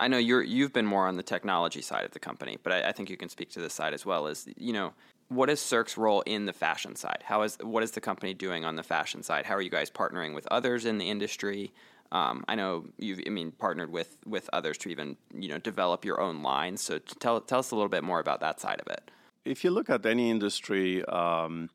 I 0.00 0.08
know 0.08 0.18
you're 0.18 0.42
you've 0.42 0.72
been 0.72 0.86
more 0.86 1.06
on 1.06 1.16
the 1.16 1.22
technology 1.22 1.82
side 1.82 2.04
of 2.04 2.12
the 2.12 2.18
company, 2.18 2.58
but 2.62 2.72
I, 2.72 2.88
I 2.88 2.92
think 2.92 3.10
you 3.10 3.16
can 3.16 3.28
speak 3.28 3.50
to 3.50 3.60
this 3.60 3.74
side 3.74 3.92
as 3.92 4.06
well. 4.06 4.26
Is 4.26 4.48
you 4.56 4.72
know 4.72 4.94
what 5.28 5.50
is 5.50 5.60
Circ's 5.60 5.96
role 5.96 6.22
in 6.22 6.46
the 6.46 6.52
fashion 6.52 6.96
side? 6.96 7.22
How 7.24 7.42
is 7.42 7.58
what 7.62 7.82
is 7.82 7.92
the 7.92 8.00
company 8.00 8.34
doing 8.34 8.64
on 8.64 8.76
the 8.76 8.82
fashion 8.82 9.22
side? 9.22 9.44
How 9.46 9.54
are 9.54 9.60
you 9.60 9.70
guys 9.70 9.90
partnering 9.90 10.34
with 10.34 10.46
others 10.50 10.86
in 10.86 10.98
the 10.98 11.08
industry? 11.08 11.72
Um, 12.12 12.44
I 12.48 12.56
know 12.56 12.86
you've 12.98 13.20
I 13.26 13.30
mean 13.30 13.52
partnered 13.52 13.92
with 13.92 14.16
with 14.26 14.48
others 14.52 14.78
to 14.78 14.88
even 14.88 15.16
you 15.34 15.48
know 15.48 15.58
develop 15.58 16.04
your 16.04 16.20
own 16.20 16.42
lines. 16.42 16.80
So 16.80 16.98
tell 16.98 17.40
tell 17.42 17.58
us 17.58 17.70
a 17.70 17.76
little 17.76 17.90
bit 17.90 18.02
more 18.02 18.20
about 18.20 18.40
that 18.40 18.58
side 18.58 18.80
of 18.80 18.90
it. 18.90 19.10
If 19.44 19.64
you 19.64 19.70
look 19.70 19.90
at 19.90 20.04
any 20.06 20.30
industry, 20.30 21.04
um, 21.04 21.70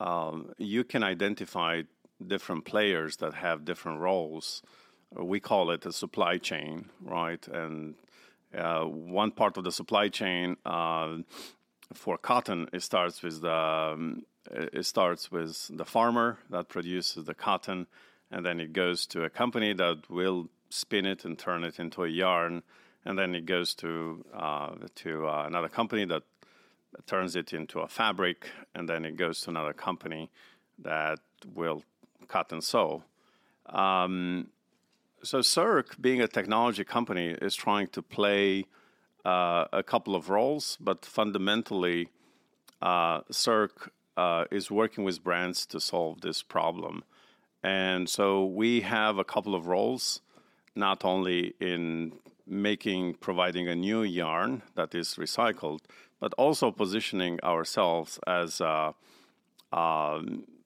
um, 0.00 0.52
you 0.58 0.84
can 0.84 1.02
identify 1.02 1.82
different 2.24 2.64
players 2.64 3.16
that 3.16 3.34
have 3.34 3.64
different 3.64 4.00
roles. 4.00 4.62
We 5.16 5.40
call 5.40 5.70
it 5.70 5.84
a 5.86 5.92
supply 5.92 6.38
chain, 6.38 6.88
right? 7.02 7.46
And 7.48 7.94
uh, 8.56 8.84
one 8.84 9.30
part 9.30 9.56
of 9.56 9.64
the 9.64 9.72
supply 9.72 10.08
chain 10.08 10.56
uh, 10.64 11.18
for 11.94 12.18
cotton 12.18 12.68
it 12.72 12.82
starts 12.82 13.22
with 13.22 13.42
the 13.42 13.52
um, 13.52 14.24
it 14.50 14.84
starts 14.84 15.30
with 15.30 15.70
the 15.76 15.84
farmer 15.84 16.38
that 16.50 16.68
produces 16.68 17.24
the 17.24 17.34
cotton, 17.34 17.86
and 18.30 18.44
then 18.44 18.60
it 18.60 18.72
goes 18.72 19.06
to 19.06 19.24
a 19.24 19.30
company 19.30 19.72
that 19.74 20.10
will 20.10 20.48
spin 20.68 21.06
it 21.06 21.24
and 21.24 21.38
turn 21.38 21.64
it 21.64 21.78
into 21.78 22.02
a 22.02 22.08
yarn, 22.08 22.62
and 23.04 23.18
then 23.18 23.34
it 23.34 23.46
goes 23.46 23.74
to 23.74 24.24
uh, 24.34 24.74
to 24.96 25.28
uh, 25.28 25.44
another 25.46 25.68
company 25.68 26.04
that 26.04 26.22
turns 27.06 27.36
it 27.36 27.52
into 27.52 27.80
a 27.80 27.88
fabric, 27.88 28.50
and 28.74 28.88
then 28.88 29.04
it 29.04 29.16
goes 29.16 29.40
to 29.42 29.50
another 29.50 29.72
company 29.72 30.30
that 30.78 31.18
will 31.54 31.82
cut 32.28 32.52
and 32.52 32.64
sew. 32.64 33.02
Um, 33.66 34.48
so 35.22 35.40
Circ, 35.40 36.00
being 36.00 36.20
a 36.20 36.28
technology 36.28 36.84
company, 36.84 37.28
is 37.40 37.54
trying 37.54 37.88
to 37.88 38.02
play 38.02 38.66
uh, 39.24 39.66
a 39.72 39.82
couple 39.82 40.14
of 40.14 40.30
roles, 40.30 40.76
but 40.80 41.04
fundamentally, 41.04 42.08
uh, 42.80 43.20
uh, 44.16 44.44
is 44.50 44.70
working 44.70 45.04
with 45.04 45.22
brands 45.22 45.64
to 45.66 45.80
solve 45.80 46.20
this 46.20 46.42
problem. 46.42 47.04
And 47.62 48.08
so 48.08 48.44
we 48.44 48.80
have 48.80 49.18
a 49.18 49.24
couple 49.24 49.54
of 49.54 49.66
roles, 49.66 50.20
not 50.74 51.04
only 51.04 51.54
in 51.60 52.12
making, 52.46 53.14
providing 53.14 53.68
a 53.68 53.76
new 53.76 54.02
yarn 54.02 54.62
that 54.74 54.94
is 54.94 55.14
recycled, 55.14 55.80
but 56.20 56.34
also 56.34 56.70
positioning 56.70 57.38
ourselves 57.42 58.18
as 58.26 58.60
a, 58.60 58.94
a, 59.72 60.20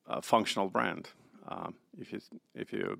a 0.06 0.22
functional 0.22 0.68
brand 0.68 1.10
um, 1.48 1.75
if 1.98 2.12
you 2.12 2.20
if 2.54 2.72
you 2.72 2.98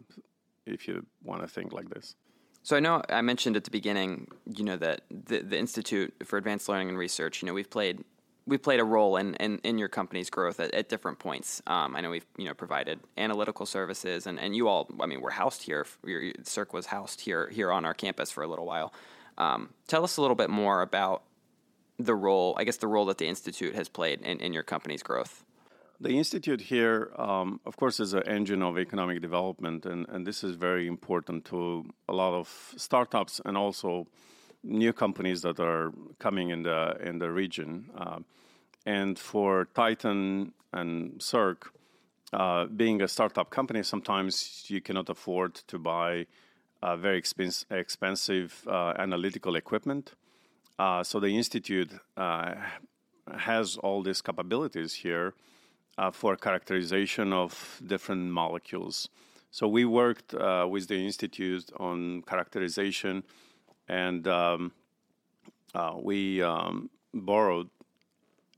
if 0.67 0.89
you 0.89 1.07
want 1.23 1.43
to 1.43 1.49
think 1.49 1.73
like 1.73 1.89
this. 1.91 2.17
So 2.63 2.77
I 2.77 2.81
know 2.81 3.03
I 3.09 3.21
mentioned 3.23 3.57
at 3.57 3.65
the 3.65 3.71
beginning, 3.71 4.29
you 4.45 4.65
know, 4.65 4.77
that 4.77 5.03
the, 5.11 5.39
the 5.39 5.57
Institute 5.57 6.13
for 6.25 6.37
Advanced 6.37 6.69
Learning 6.69 6.89
and 6.89 6.99
Research, 6.99 7.41
you 7.41 7.47
know, 7.47 7.55
we've 7.55 7.71
played 7.71 8.05
we 8.49 8.59
played 8.59 8.79
a 8.79 8.85
role 8.85 9.17
in, 9.17 9.35
in, 9.37 9.59
in 9.65 9.77
your 9.77 9.89
company's 9.89 10.31
growth 10.31 10.61
at, 10.61 10.73
at 10.73 10.89
different 10.89 11.19
points. 11.19 11.61
Um, 11.67 11.97
I 11.97 12.01
know 12.01 12.11
we've 12.11 12.27
you 12.37 12.47
know 12.47 12.55
provided 12.55 13.01
analytical 13.17 13.67
services, 13.67 14.27
and, 14.27 14.39
and 14.39 14.55
you 14.55 14.69
all, 14.69 14.89
I 15.01 15.07
mean, 15.07 15.21
we're 15.21 15.31
housed 15.31 15.63
here. 15.63 15.87
Your, 16.05 16.33
Circ 16.43 16.73
was 16.73 16.87
housed 16.87 17.21
here 17.21 17.49
here 17.51 17.73
on 17.73 17.85
our 17.85 17.95
campus 17.95 18.31
for 18.31 18.43
a 18.43 18.49
little 18.49 18.67
while. 18.67 18.93
Um, 19.39 19.71
tell 19.87 20.05
us 20.05 20.17
a 20.17 20.21
little 20.21 20.37
bit 20.37 20.51
more 20.51 20.83
about 20.83 21.23
the 21.99 22.15
role, 22.15 22.55
I 22.59 22.65
guess, 22.65 22.77
the 22.77 22.89
role 22.89 23.07
that 23.07 23.19
the 23.19 23.27
institute 23.27 23.75
has 23.75 23.89
played 23.89 24.23
in, 24.23 24.41
in 24.41 24.53
your 24.53 24.63
company's 24.63 25.03
growth. 25.03 25.45
The 25.99 26.11
institute 26.11 26.61
here, 26.61 27.11
um, 27.17 27.59
of 27.65 27.77
course, 27.79 28.01
is 28.01 28.13
an 28.13 28.25
engine 28.25 28.63
of 28.63 28.79
economic 28.79 29.23
development, 29.23 29.87
and, 29.87 30.07
and 30.11 30.27
this 30.27 30.45
is 30.45 30.55
very 30.55 30.87
important 30.87 31.47
to 31.47 31.87
a 32.07 32.13
lot 32.13 32.35
of 32.35 32.75
startups 32.77 33.41
and 33.47 33.57
also 33.57 34.07
new 34.63 34.93
companies 34.93 35.41
that 35.43 35.59
are 35.59 35.93
coming 36.19 36.51
in 36.51 36.65
the 36.65 36.99
in 37.01 37.19
the 37.19 37.31
region. 37.31 37.91
Uh, 37.97 38.19
and 38.85 39.19
for 39.19 39.69
Tyton 39.75 40.53
and 40.71 41.23
Circ, 41.23 41.73
uh, 42.35 42.67
being 42.67 43.01
a 43.01 43.09
startup 43.09 43.49
company, 43.49 43.83
sometimes 43.83 44.65
you 44.69 44.83
cannot 44.83 45.09
afford 45.09 45.55
to 45.67 45.79
buy 45.79 46.27
uh, 46.83 46.95
very 46.97 47.17
expensive, 47.17 47.71
expensive 47.71 48.63
uh, 48.67 48.93
analytical 48.99 49.57
equipment. 49.57 50.13
Uh, 50.79 51.03
so 51.03 51.19
the 51.21 51.35
institute 51.35 51.91
uh, 52.19 52.55
has 53.39 53.79
all 53.79 54.03
these 54.03 54.21
capabilities 54.21 54.93
here 54.93 55.33
uh, 55.99 56.11
for 56.11 56.37
characterization 56.37 57.33
of 57.33 57.81
different 57.87 58.31
molecules. 58.31 59.09
So 59.51 59.67
we 59.69 59.85
worked 59.85 60.35
uh, 60.35 60.67
with 60.69 60.89
the 60.89 61.05
institute 61.05 61.71
on 61.79 62.23
characterization, 62.23 63.23
and 63.89 64.27
um, 64.29 64.73
uh, 65.75 65.95
we 66.01 66.43
um, 66.43 66.91
borrowed 67.15 67.71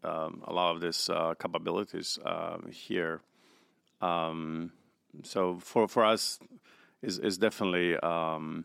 um, 0.02 0.42
a 0.46 0.52
lot 0.52 0.74
of 0.74 0.80
these 0.80 1.08
uh, 1.08 1.34
capabilities 1.34 2.18
uh, 2.24 2.58
here. 2.70 3.20
Um, 4.00 4.72
so 5.22 5.58
for 5.60 5.88
for 5.88 6.04
us, 6.04 6.40
is 7.02 7.18
is 7.18 7.38
definitely. 7.38 7.96
Um, 7.98 8.64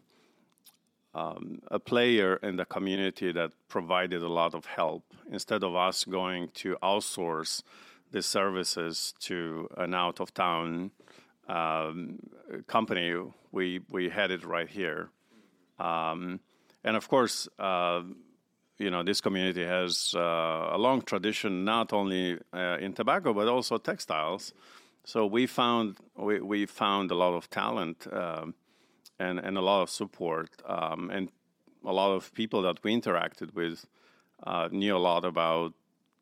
um, 1.15 1.59
a 1.69 1.79
player 1.79 2.37
in 2.37 2.55
the 2.55 2.65
community 2.65 3.31
that 3.31 3.51
provided 3.67 4.23
a 4.23 4.27
lot 4.27 4.55
of 4.55 4.65
help 4.65 5.03
instead 5.31 5.63
of 5.63 5.75
us 5.75 6.05
going 6.05 6.49
to 6.55 6.75
outsource 6.81 7.61
the 8.13 8.21
services 8.21 9.13
to 9.19 9.67
an 9.75 9.93
out 9.93 10.21
of 10.21 10.33
town 10.33 10.91
um, 11.49 12.19
company, 12.67 13.13
we 13.51 13.81
we 13.89 14.09
had 14.09 14.31
it 14.31 14.45
right 14.45 14.69
here, 14.69 15.09
um, 15.79 16.39
and 16.83 16.95
of 16.95 17.09
course, 17.09 17.49
uh, 17.59 18.01
you 18.77 18.89
know, 18.89 19.03
this 19.03 19.19
community 19.19 19.65
has 19.65 20.13
uh, 20.15 20.69
a 20.71 20.77
long 20.77 21.01
tradition 21.01 21.65
not 21.65 21.91
only 21.91 22.39
uh, 22.53 22.77
in 22.79 22.93
tobacco 22.93 23.33
but 23.33 23.47
also 23.47 23.77
textiles. 23.77 24.53
So 25.05 25.25
we 25.25 25.47
found 25.47 25.97
we, 26.15 26.39
we 26.39 26.65
found 26.65 27.11
a 27.11 27.15
lot 27.15 27.33
of 27.33 27.49
talent 27.49 28.07
um, 28.13 28.53
and 29.19 29.39
and 29.39 29.57
a 29.57 29.61
lot 29.61 29.81
of 29.81 29.89
support 29.89 30.49
um, 30.65 31.09
and 31.09 31.29
a 31.83 31.91
lot 31.91 32.11
of 32.15 32.33
people 32.33 32.61
that 32.61 32.83
we 32.83 32.95
interacted 32.95 33.53
with 33.53 33.85
uh, 34.43 34.69
knew 34.71 34.95
a 34.95 35.03
lot 35.11 35.25
about 35.25 35.73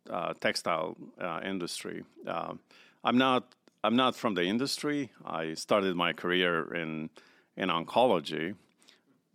uh, 0.09 0.33
textile 0.39 0.97
uh, 1.19 1.41
industry. 1.43 2.03
Uh, 2.27 2.53
I'm 3.03 3.17
not 3.17 3.55
I'm 3.83 3.95
not 3.95 4.15
from 4.15 4.35
the 4.35 4.43
industry. 4.43 5.11
I 5.25 5.55
started 5.55 5.95
my 5.95 6.13
career 6.13 6.73
in 6.73 7.09
in 7.57 7.69
oncology. 7.69 8.55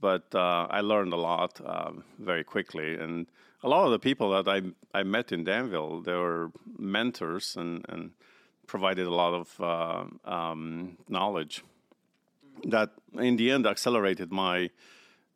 But 0.00 0.34
uh, 0.34 0.66
I 0.70 0.82
learned 0.82 1.14
a 1.14 1.16
lot 1.16 1.60
uh, 1.64 1.92
very 2.18 2.44
quickly, 2.44 2.96
and 2.96 3.26
a 3.62 3.68
lot 3.68 3.86
of 3.86 3.92
the 3.92 3.98
people 3.98 4.30
that 4.30 4.46
I 4.46 4.60
I 4.98 5.02
met 5.04 5.32
in 5.32 5.44
Danville, 5.44 6.02
they 6.02 6.12
were 6.12 6.50
mentors 6.78 7.56
and, 7.56 7.84
and 7.88 8.10
provided 8.66 9.06
a 9.06 9.14
lot 9.14 9.32
of 9.34 9.60
uh, 9.60 10.04
um, 10.30 10.98
knowledge 11.08 11.64
that, 12.64 12.90
in 13.14 13.36
the 13.36 13.50
end, 13.50 13.66
accelerated 13.66 14.30
my 14.30 14.70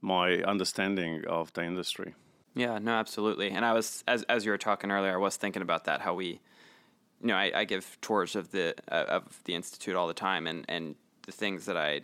my 0.03 0.43
understanding 0.43 1.25
of 1.27 1.53
the 1.55 1.65
industry. 1.65 2.15
Yeah, 2.55 2.79
no, 2.79 2.93
absolutely. 2.93 3.51
And 3.51 3.65
I 3.65 3.73
was 3.73 4.03
as 4.09 4.23
as 4.25 4.45
you 4.45 4.51
were 4.51 4.59
talking 4.59 4.91
earlier, 4.91 5.15
I 5.15 5.17
was 5.17 5.37
thinking 5.37 5.63
about 5.63 5.85
that 5.85 6.01
how 6.01 6.15
we, 6.15 6.41
you 7.21 7.29
know, 7.29 7.37
I, 7.37 7.53
I 7.55 7.65
give 7.65 7.99
tours 8.01 8.35
of 8.37 8.51
the 8.51 8.75
uh, 8.91 9.05
of 9.09 9.41
the 9.45 9.55
institute 9.55 9.95
all 9.97 10.09
the 10.09 10.15
time, 10.15 10.47
and 10.47 10.65
and 10.69 10.97
the 11.27 11.33
things 11.33 11.67
that 11.67 11.77
I 11.77 12.01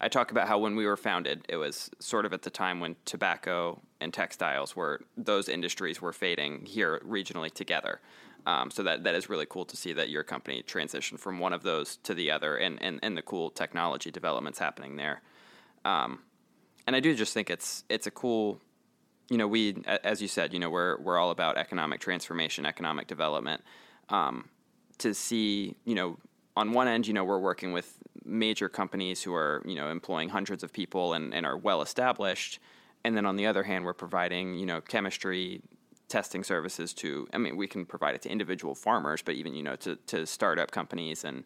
I 0.00 0.08
talk 0.08 0.30
about 0.30 0.48
how 0.48 0.58
when 0.58 0.76
we 0.76 0.86
were 0.86 0.96
founded, 0.96 1.46
it 1.48 1.56
was 1.56 1.90
sort 1.98 2.26
of 2.26 2.32
at 2.32 2.42
the 2.42 2.50
time 2.50 2.80
when 2.80 2.96
tobacco 3.06 3.80
and 4.00 4.12
textiles 4.12 4.76
were 4.76 5.00
those 5.16 5.48
industries 5.48 6.02
were 6.02 6.12
fading 6.12 6.66
here 6.66 7.00
regionally 7.06 7.50
together. 7.50 8.00
Um, 8.46 8.70
so 8.70 8.82
that 8.82 9.04
that 9.04 9.14
is 9.14 9.30
really 9.30 9.46
cool 9.46 9.64
to 9.64 9.76
see 9.76 9.94
that 9.94 10.10
your 10.10 10.22
company 10.22 10.62
transitioned 10.62 11.18
from 11.20 11.38
one 11.38 11.54
of 11.54 11.62
those 11.62 11.96
to 11.98 12.12
the 12.12 12.30
other, 12.30 12.56
and 12.56 12.82
and, 12.82 13.00
and 13.02 13.16
the 13.16 13.22
cool 13.22 13.48
technology 13.48 14.10
developments 14.10 14.58
happening 14.58 14.96
there. 14.96 15.22
Um, 15.86 16.20
and 16.86 16.94
I 16.94 17.00
do 17.00 17.14
just 17.14 17.32
think 17.32 17.48
it's 17.48 17.84
it's 17.88 18.06
a 18.06 18.10
cool, 18.10 18.60
you 19.28 19.38
know, 19.38 19.48
we 19.48 19.76
as 19.86 20.20
you 20.20 20.28
said, 20.28 20.52
you 20.52 20.58
know, 20.58 20.70
we're 20.70 20.98
we're 20.98 21.18
all 21.18 21.30
about 21.30 21.56
economic 21.56 22.00
transformation, 22.00 22.66
economic 22.66 23.06
development. 23.06 23.62
Um, 24.08 24.48
to 24.98 25.14
see, 25.14 25.76
you 25.84 25.94
know, 25.94 26.18
on 26.56 26.72
one 26.72 26.88
end, 26.88 27.06
you 27.06 27.14
know, 27.14 27.24
we're 27.24 27.38
working 27.38 27.72
with 27.72 27.98
major 28.24 28.68
companies 28.68 29.22
who 29.22 29.34
are, 29.34 29.62
you 29.66 29.74
know, 29.74 29.90
employing 29.90 30.28
hundreds 30.28 30.62
of 30.62 30.72
people 30.72 31.14
and, 31.14 31.34
and 31.34 31.44
are 31.44 31.56
well 31.56 31.82
established. 31.82 32.58
And 33.04 33.16
then 33.16 33.26
on 33.26 33.36
the 33.36 33.46
other 33.46 33.62
hand, 33.62 33.84
we're 33.84 33.92
providing, 33.92 34.54
you 34.54 34.66
know, 34.66 34.80
chemistry 34.80 35.62
testing 36.08 36.44
services 36.44 36.94
to, 36.94 37.26
I 37.32 37.38
mean, 37.38 37.56
we 37.56 37.66
can 37.66 37.84
provide 37.84 38.14
it 38.14 38.22
to 38.22 38.30
individual 38.30 38.74
farmers, 38.74 39.20
but 39.22 39.34
even, 39.34 39.54
you 39.54 39.62
know, 39.62 39.76
to, 39.76 39.96
to 40.06 40.26
startup 40.26 40.70
companies 40.70 41.24
and 41.24 41.44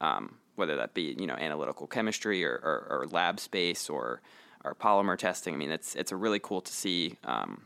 um, 0.00 0.36
whether 0.56 0.76
that 0.76 0.94
be, 0.94 1.16
you 1.18 1.26
know, 1.26 1.34
analytical 1.34 1.86
chemistry 1.86 2.44
or, 2.44 2.52
or, 2.52 2.86
or, 2.90 3.06
lab 3.10 3.38
space 3.40 3.88
or, 3.88 4.20
or 4.64 4.74
polymer 4.74 5.16
testing. 5.16 5.54
I 5.54 5.56
mean, 5.56 5.70
it's, 5.70 5.94
it's 5.94 6.12
a 6.12 6.16
really 6.16 6.38
cool 6.38 6.60
to 6.60 6.72
see, 6.72 7.16
um, 7.24 7.62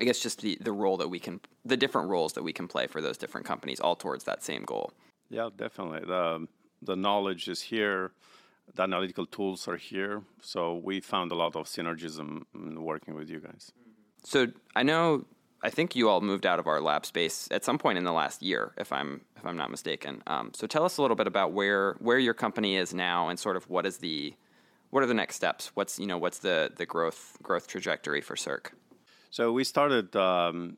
I 0.00 0.04
guess 0.04 0.20
just 0.20 0.40
the, 0.40 0.58
the 0.60 0.72
role 0.72 0.96
that 0.96 1.08
we 1.08 1.18
can, 1.18 1.40
the 1.64 1.76
different 1.76 2.08
roles 2.08 2.32
that 2.34 2.42
we 2.42 2.52
can 2.52 2.68
play 2.68 2.86
for 2.86 3.00
those 3.00 3.18
different 3.18 3.46
companies 3.46 3.80
all 3.80 3.96
towards 3.96 4.24
that 4.24 4.42
same 4.42 4.64
goal. 4.64 4.92
Yeah, 5.28 5.50
definitely. 5.56 6.00
The, 6.06 6.46
the 6.82 6.96
knowledge 6.96 7.48
is 7.48 7.62
here. 7.62 8.12
The 8.74 8.84
analytical 8.84 9.26
tools 9.26 9.68
are 9.68 9.76
here. 9.76 10.22
So 10.42 10.74
we 10.74 11.00
found 11.00 11.32
a 11.32 11.34
lot 11.34 11.56
of 11.56 11.66
synergism 11.66 12.42
in 12.54 12.82
working 12.82 13.14
with 13.14 13.28
you 13.28 13.40
guys. 13.40 13.72
So 14.22 14.46
I 14.76 14.82
know, 14.82 15.24
I 15.62 15.70
think 15.70 15.94
you 15.94 16.08
all 16.08 16.20
moved 16.20 16.46
out 16.46 16.58
of 16.58 16.66
our 16.66 16.80
lab 16.80 17.04
space 17.04 17.48
at 17.50 17.64
some 17.64 17.78
point 17.78 17.98
in 17.98 18.04
the 18.04 18.12
last 18.12 18.42
year, 18.42 18.72
if 18.78 18.92
I'm 18.92 19.20
if 19.36 19.44
I'm 19.44 19.56
not 19.56 19.70
mistaken. 19.70 20.22
Um, 20.26 20.52
so 20.54 20.66
tell 20.66 20.84
us 20.84 20.96
a 20.96 21.02
little 21.02 21.16
bit 21.16 21.26
about 21.26 21.52
where 21.52 21.96
where 21.98 22.18
your 22.18 22.32
company 22.32 22.76
is 22.76 22.94
now, 22.94 23.28
and 23.28 23.38
sort 23.38 23.56
of 23.56 23.68
what 23.68 23.84
is 23.84 23.98
the 23.98 24.34
what 24.90 25.02
are 25.02 25.06
the 25.06 25.14
next 25.14 25.36
steps? 25.36 25.70
What's 25.74 25.98
you 25.98 26.06
know 26.06 26.18
what's 26.18 26.38
the 26.38 26.70
the 26.76 26.86
growth 26.86 27.38
growth 27.42 27.66
trajectory 27.66 28.20
for 28.20 28.36
Circ? 28.36 28.72
So 29.30 29.52
we 29.52 29.64
started 29.64 30.14
um, 30.16 30.76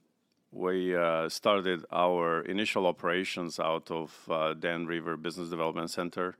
we 0.52 0.94
uh, 0.94 1.28
started 1.28 1.84
our 1.90 2.42
initial 2.42 2.86
operations 2.86 3.58
out 3.58 3.90
of 3.90 4.14
uh, 4.30 4.52
Dan 4.54 4.86
River 4.86 5.16
Business 5.16 5.48
Development 5.48 5.90
Center. 5.90 6.36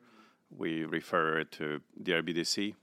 We 0.55 0.85
refer 0.85 1.41
it 1.41 1.53
to 1.53 1.81
DRBDC. 2.03 2.75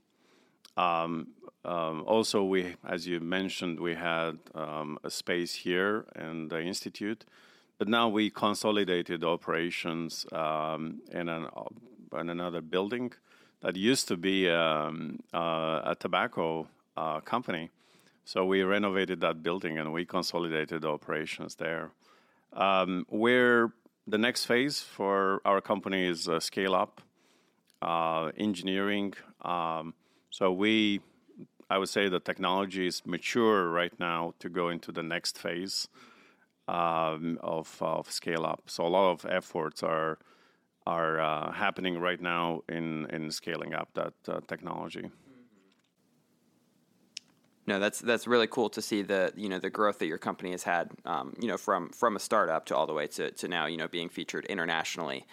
Um, 0.76 1.28
um, 1.64 2.02
also, 2.06 2.42
we, 2.42 2.74
as 2.84 3.06
you 3.06 3.20
mentioned, 3.20 3.78
we 3.78 3.94
had 3.94 4.38
um, 4.54 4.98
a 5.04 5.10
space 5.10 5.54
here 5.54 6.04
in 6.16 6.48
the 6.48 6.60
institute, 6.60 7.24
but 7.78 7.86
now 7.86 8.08
we 8.08 8.30
consolidated 8.30 9.22
operations 9.22 10.26
um, 10.32 11.00
in, 11.12 11.28
an, 11.28 11.46
in 12.18 12.30
another 12.30 12.60
building 12.60 13.12
that 13.62 13.76
used 13.76 14.08
to 14.08 14.16
be 14.16 14.48
um, 14.48 15.20
uh, 15.32 15.80
a 15.84 15.96
tobacco 15.98 16.66
uh, 16.96 17.20
company 17.20 17.70
so 18.32 18.44
we 18.44 18.62
renovated 18.62 19.20
that 19.22 19.42
building 19.42 19.76
and 19.76 19.92
we 19.92 20.04
consolidated 20.04 20.82
the 20.82 20.88
operations 20.88 21.56
there. 21.56 21.90
Um, 22.52 23.04
where 23.08 23.72
the 24.06 24.18
next 24.18 24.44
phase 24.44 24.80
for 24.80 25.40
our 25.44 25.60
company 25.60 26.06
is 26.06 26.28
uh, 26.28 26.38
scale 26.38 26.76
up, 26.76 27.00
uh, 27.82 28.30
engineering. 28.36 29.14
Um, 29.42 29.94
so 30.30 30.52
we, 30.52 31.00
I 31.68 31.78
would 31.78 31.88
say, 31.88 32.08
the 32.08 32.20
technology 32.20 32.86
is 32.86 33.02
mature 33.04 33.68
right 33.68 33.98
now 33.98 34.34
to 34.38 34.48
go 34.48 34.68
into 34.68 34.92
the 34.92 35.02
next 35.02 35.36
phase 35.36 35.88
um, 36.68 37.36
of, 37.42 37.78
of 37.80 38.12
scale 38.12 38.46
up. 38.46 38.62
So 38.66 38.86
a 38.86 38.92
lot 38.96 39.10
of 39.10 39.26
efforts 39.28 39.82
are 39.82 40.18
are 40.86 41.20
uh, 41.20 41.52
happening 41.52 41.98
right 41.98 42.20
now 42.20 42.62
in 42.68 43.06
in 43.10 43.30
scaling 43.30 43.74
up 43.74 43.88
that 43.94 44.14
uh, 44.28 44.40
technology 44.48 45.10
no, 47.70 47.78
that's 47.78 48.00
that's 48.00 48.26
really 48.26 48.48
cool 48.48 48.68
to 48.70 48.82
see 48.82 49.02
the 49.02 49.32
you 49.36 49.48
know 49.48 49.60
the 49.60 49.70
growth 49.70 50.00
that 50.00 50.06
your 50.06 50.18
company 50.18 50.50
has 50.50 50.64
had. 50.64 50.90
Um, 51.04 51.34
you 51.38 51.46
know, 51.46 51.56
from 51.56 51.90
from 51.90 52.16
a 52.16 52.18
startup 52.18 52.66
to 52.66 52.76
all 52.76 52.86
the 52.86 52.92
way 52.92 53.06
to, 53.06 53.30
to 53.30 53.46
now 53.46 53.66
you 53.66 53.76
know 53.76 53.86
being 53.86 54.08
featured 54.08 54.44
internationally. 54.46 55.24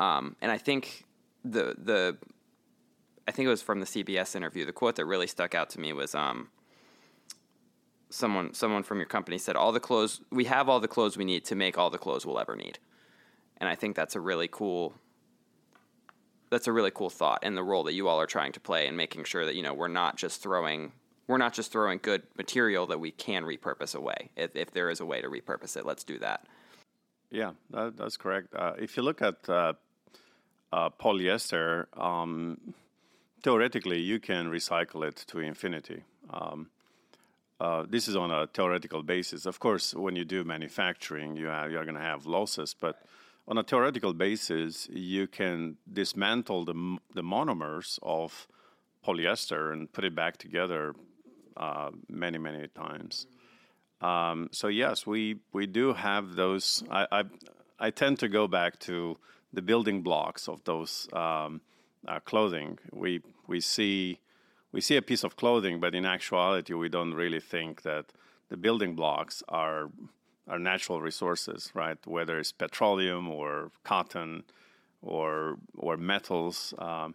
Um, 0.00 0.34
and 0.40 0.50
I 0.50 0.58
think 0.58 1.04
the 1.44 1.76
the 1.78 2.16
I 3.28 3.30
think 3.30 3.46
it 3.46 3.50
was 3.50 3.62
from 3.62 3.78
the 3.78 3.86
CBS 3.86 4.34
interview. 4.34 4.64
The 4.64 4.72
quote 4.72 4.96
that 4.96 5.04
really 5.04 5.28
stuck 5.28 5.54
out 5.54 5.70
to 5.70 5.80
me 5.80 5.92
was 5.92 6.16
um, 6.16 6.48
someone 8.10 8.54
someone 8.54 8.82
from 8.82 8.98
your 8.98 9.06
company 9.06 9.38
said, 9.38 9.54
"All 9.54 9.70
the 9.70 9.78
clothes 9.78 10.20
we 10.32 10.46
have, 10.46 10.68
all 10.68 10.80
the 10.80 10.88
clothes 10.88 11.16
we 11.16 11.24
need 11.24 11.44
to 11.44 11.54
make 11.54 11.78
all 11.78 11.90
the 11.90 11.98
clothes 11.98 12.26
we'll 12.26 12.40
ever 12.40 12.56
need." 12.56 12.80
And 13.58 13.68
I 13.68 13.74
think 13.74 13.96
that's 13.96 14.16
a 14.16 14.20
really 14.20 14.48
cool 14.50 14.94
that's 16.50 16.68
a 16.68 16.72
really 16.72 16.92
cool 16.92 17.10
thought 17.10 17.40
and 17.42 17.56
the 17.56 17.64
role 17.64 17.82
that 17.82 17.94
you 17.94 18.06
all 18.06 18.20
are 18.20 18.26
trying 18.26 18.52
to 18.52 18.60
play 18.60 18.86
in 18.86 18.94
making 18.94 19.24
sure 19.24 19.44
that 19.44 19.56
you 19.56 19.62
know 19.62 19.74
we're 19.74 19.88
not 19.88 20.16
just 20.16 20.40
throwing 20.40 20.92
we're 21.26 21.38
not 21.38 21.52
just 21.52 21.72
throwing 21.72 21.98
good 22.02 22.22
material 22.36 22.86
that 22.86 23.00
we 23.00 23.10
can 23.10 23.44
repurpose 23.44 23.94
away. 23.94 24.30
If, 24.36 24.54
if 24.54 24.70
there 24.72 24.90
is 24.90 25.00
a 25.00 25.06
way 25.06 25.20
to 25.20 25.28
repurpose 25.28 25.76
it, 25.76 25.86
let's 25.86 26.04
do 26.04 26.18
that. 26.18 26.44
Yeah, 27.30 27.52
that, 27.70 27.96
that's 27.96 28.16
correct. 28.16 28.54
Uh, 28.54 28.74
if 28.78 28.96
you 28.96 29.02
look 29.02 29.22
at 29.22 29.48
uh, 29.48 29.72
uh, 30.72 30.90
polyester, 30.90 31.86
um, 31.98 32.74
theoretically, 33.42 34.00
you 34.00 34.20
can 34.20 34.50
recycle 34.50 35.06
it 35.06 35.16
to 35.28 35.38
infinity. 35.38 36.04
Um, 36.30 36.68
uh, 37.60 37.86
this 37.88 38.08
is 38.08 38.16
on 38.16 38.30
a 38.30 38.46
theoretical 38.46 39.02
basis. 39.02 39.46
Of 39.46 39.60
course, 39.60 39.94
when 39.94 40.16
you 40.16 40.24
do 40.24 40.44
manufacturing, 40.44 41.36
you 41.36 41.46
have, 41.46 41.70
you're 41.70 41.84
going 41.84 41.96
to 41.96 42.02
have 42.02 42.26
losses, 42.26 42.74
but 42.78 43.02
on 43.46 43.58
a 43.58 43.62
theoretical 43.62 44.14
basis, 44.14 44.88
you 44.90 45.26
can 45.26 45.76
dismantle 45.92 46.64
the, 46.64 46.98
the 47.14 47.22
monomers 47.22 47.98
of 48.02 48.46
polyester 49.06 49.72
and 49.72 49.92
put 49.92 50.04
it 50.04 50.14
back 50.14 50.38
together 50.38 50.94
uh, 51.56 51.90
many 52.08 52.38
many 52.38 52.68
times. 52.68 53.26
Um, 54.00 54.48
so 54.50 54.68
yes, 54.68 55.06
we 55.06 55.36
we 55.52 55.66
do 55.66 55.92
have 55.92 56.34
those. 56.34 56.82
I, 56.90 57.06
I, 57.12 57.24
I 57.78 57.90
tend 57.90 58.18
to 58.20 58.28
go 58.28 58.48
back 58.48 58.78
to 58.80 59.18
the 59.52 59.62
building 59.62 60.02
blocks 60.02 60.48
of 60.48 60.64
those 60.64 61.08
um, 61.12 61.60
uh, 62.08 62.20
clothing. 62.20 62.78
We 62.92 63.20
we 63.46 63.60
see 63.60 64.18
we 64.72 64.80
see 64.80 64.96
a 64.96 65.02
piece 65.02 65.22
of 65.22 65.36
clothing, 65.36 65.80
but 65.80 65.94
in 65.94 66.04
actuality, 66.04 66.74
we 66.74 66.88
don't 66.88 67.14
really 67.14 67.40
think 67.40 67.82
that 67.82 68.06
the 68.48 68.56
building 68.56 68.94
blocks 68.94 69.42
are 69.48 69.90
are 70.46 70.58
natural 70.58 71.00
resources, 71.00 71.70
right? 71.74 71.98
Whether 72.06 72.38
it's 72.38 72.52
petroleum 72.52 73.28
or 73.28 73.70
cotton 73.82 74.44
or 75.02 75.56
or 75.76 75.96
metals. 75.96 76.74
Um, 76.78 77.14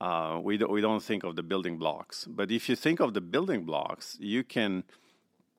uh, 0.00 0.40
we, 0.42 0.56
do, 0.56 0.66
we 0.66 0.80
don't 0.80 1.02
think 1.02 1.24
of 1.24 1.36
the 1.36 1.42
building 1.42 1.76
blocks. 1.76 2.26
But 2.26 2.50
if 2.50 2.70
you 2.70 2.76
think 2.76 3.00
of 3.00 3.12
the 3.12 3.20
building 3.20 3.64
blocks, 3.64 4.16
you 4.18 4.42
can 4.42 4.84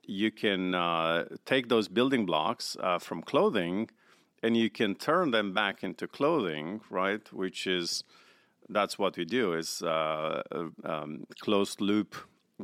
you 0.04 0.32
can 0.32 0.74
uh, 0.74 1.26
take 1.46 1.70
those 1.70 1.88
building 1.88 2.26
blocks 2.26 2.76
uh, 2.80 2.98
from 2.98 3.22
clothing 3.22 3.90
and 4.44 4.58
you 4.58 4.70
can 4.70 4.96
turn 4.96 5.32
them 5.32 5.54
back 5.54 5.84
into 5.84 6.08
clothing, 6.08 6.82
right? 6.90 7.32
Which 7.32 7.68
is 7.68 8.04
that's 8.70 8.98
what 8.98 9.18
we 9.18 9.26
do 9.26 9.54
is 9.54 9.82
uh, 9.82 10.42
um, 10.84 11.26
closed 11.40 11.82
loop 11.82 12.16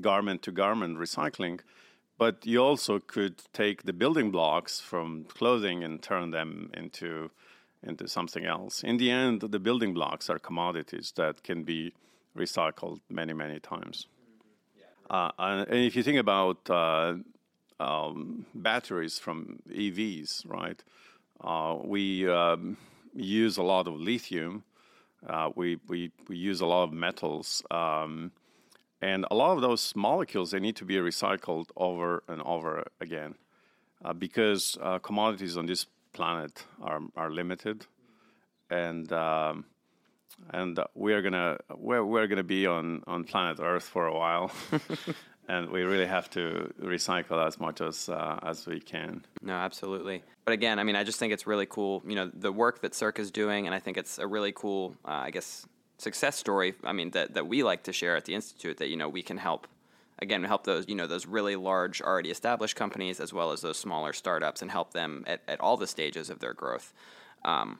garment 0.01 0.41
to 0.43 0.51
garment 0.51 0.97
recycling. 0.97 1.59
But 2.17 2.45
you 2.45 2.63
also 2.63 2.99
could 2.99 3.43
take 3.53 3.83
the 3.83 3.93
building 3.93 4.31
blocks 4.31 4.79
from 4.79 5.25
clothing 5.25 5.83
and 5.83 6.01
turn 6.01 6.31
them 6.31 6.71
into 6.73 7.29
into 7.83 8.07
something 8.07 8.43
else. 8.43 8.83
In 8.83 8.97
the 8.97 9.11
end, 9.11 9.41
the 9.41 9.59
building 9.59 9.93
blocks 9.93 10.29
are 10.29 10.39
commodities 10.39 11.13
that 11.15 11.43
can 11.43 11.63
be 11.63 11.93
recycled 12.35 12.99
many, 13.09 13.33
many 13.33 13.59
times. 13.59 14.07
Uh, 15.09 15.31
and 15.37 15.85
if 15.85 15.95
you 15.95 16.03
think 16.03 16.17
about 16.17 16.69
uh, 16.69 17.13
um, 17.79 18.45
batteries 18.55 19.19
from 19.19 19.59
EVs, 19.69 20.43
right? 20.49 20.83
Uh, 21.39 21.77
we 21.83 22.27
um, 22.27 22.77
use 23.15 23.57
a 23.57 23.63
lot 23.63 23.87
of 23.87 23.93
lithium, 23.93 24.63
Uh, 25.25 25.49
we, 25.55 25.77
we, 25.87 26.11
we 26.29 26.37
use 26.37 26.61
a 26.61 26.65
lot 26.65 26.83
of 26.83 26.93
metals. 26.93 27.63
Um, 27.71 28.31
and 29.01 29.25
a 29.29 29.35
lot 29.35 29.55
of 29.55 29.61
those 29.61 29.95
molecules, 29.95 30.51
they 30.51 30.59
need 30.59 30.75
to 30.77 30.85
be 30.85 30.95
recycled 30.95 31.67
over 31.75 32.23
and 32.27 32.41
over 32.41 32.85
again 32.99 33.35
uh, 34.03 34.13
because 34.13 34.77
uh, 34.81 34.99
commodities 34.99 35.57
on 35.57 35.65
this 35.65 35.85
planet 36.13 36.65
are, 36.81 37.01
are 37.15 37.31
limited. 37.31 37.85
And, 38.69 39.11
um, 39.13 39.65
and 40.51 40.79
we 40.93 41.13
are 41.13 41.21
gonna 41.21 41.57
we're, 41.75 42.03
we're 42.03 42.27
gonna 42.27 42.43
be 42.43 42.67
on, 42.67 43.03
on 43.07 43.23
planet 43.23 43.59
Earth 43.59 43.83
for 43.83 44.07
a 44.07 44.13
while, 44.13 44.51
and 45.47 45.69
we 45.69 45.81
really 45.81 46.05
have 46.05 46.29
to 46.31 46.73
recycle 46.81 47.45
as 47.45 47.59
much 47.59 47.81
as 47.81 48.09
uh, 48.09 48.37
as 48.43 48.67
we 48.67 48.79
can. 48.79 49.25
No, 49.41 49.53
absolutely. 49.53 50.23
But 50.45 50.53
again, 50.53 50.79
I 50.79 50.83
mean, 50.83 50.95
I 50.95 51.03
just 51.03 51.17
think 51.17 51.33
it's 51.33 51.47
really 51.47 51.65
cool. 51.65 52.03
You 52.05 52.15
know, 52.15 52.31
the 52.33 52.51
work 52.51 52.81
that 52.81 52.93
Circ 52.93 53.19
is 53.19 53.31
doing, 53.31 53.65
and 53.65 53.73
I 53.73 53.79
think 53.79 53.97
it's 53.97 54.19
a 54.19 54.27
really 54.27 54.51
cool, 54.51 54.95
uh, 55.05 55.11
I 55.11 55.31
guess, 55.31 55.65
success 55.97 56.37
story. 56.37 56.75
I 56.83 56.93
mean, 56.93 57.11
that 57.11 57.33
that 57.33 57.47
we 57.47 57.63
like 57.63 57.83
to 57.83 57.93
share 57.93 58.15
at 58.15 58.25
the 58.25 58.35
institute. 58.35 58.77
That 58.77 58.89
you 58.89 58.97
know 58.97 59.09
we 59.09 59.23
can 59.23 59.37
help. 59.37 59.67
Again, 60.19 60.43
help 60.43 60.63
those 60.63 60.85
you 60.87 60.95
know 60.95 61.07
those 61.07 61.27
really 61.27 61.55
large, 61.55 62.01
already 62.01 62.31
established 62.31 62.75
companies 62.75 63.19
as 63.19 63.33
well 63.33 63.51
as 63.51 63.61
those 63.61 63.77
smaller 63.77 64.13
startups, 64.13 64.61
and 64.61 64.71
help 64.71 64.93
them 64.93 65.23
at, 65.27 65.41
at 65.47 65.61
all 65.61 65.77
the 65.77 65.87
stages 65.87 66.29
of 66.29 66.39
their 66.39 66.53
growth. 66.53 66.93
Um, 67.45 67.79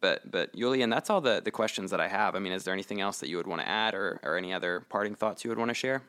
but 0.00 0.30
but 0.30 0.54
Julian, 0.54 0.90
that's 0.90 1.10
all 1.10 1.20
the, 1.20 1.40
the 1.44 1.50
questions 1.50 1.90
that 1.90 2.00
I 2.00 2.08
have. 2.08 2.34
I 2.34 2.38
mean, 2.38 2.52
is 2.52 2.64
there 2.64 2.74
anything 2.74 3.00
else 3.00 3.20
that 3.20 3.28
you 3.28 3.36
would 3.36 3.46
want 3.46 3.62
to 3.62 3.68
add, 3.68 3.94
or, 3.94 4.20
or 4.22 4.36
any 4.36 4.52
other 4.52 4.84
parting 4.88 5.14
thoughts 5.14 5.44
you 5.44 5.50
would 5.50 5.58
want 5.58 5.70
to 5.70 5.74
share? 5.74 6.02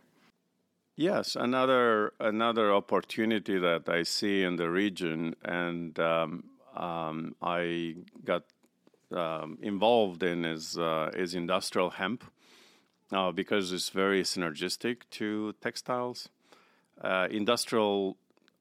Yes, 0.96 1.36
another 1.36 2.14
another 2.20 2.74
opportunity 2.74 3.60
that 3.60 3.88
I 3.88 4.04
see 4.04 4.42
in 4.44 4.56
the 4.56 4.70
region, 4.70 5.36
and 5.46 5.98
um, 6.00 6.44
um, 6.76 7.36
I 7.42 7.98
got 8.26 8.46
um, 9.12 9.58
involved 9.62 10.24
in 10.24 10.46
is 10.46 10.78
uh, 10.78 11.12
is 11.14 11.34
industrial 11.34 11.92
hemp 11.92 12.24
uh, 13.12 13.32
because 13.32 13.72
it's 13.72 13.90
very 13.90 14.24
synergistic 14.24 15.02
to 15.12 15.54
textiles. 15.62 16.30
Uh, 17.02 17.28
industrial 17.32 18.18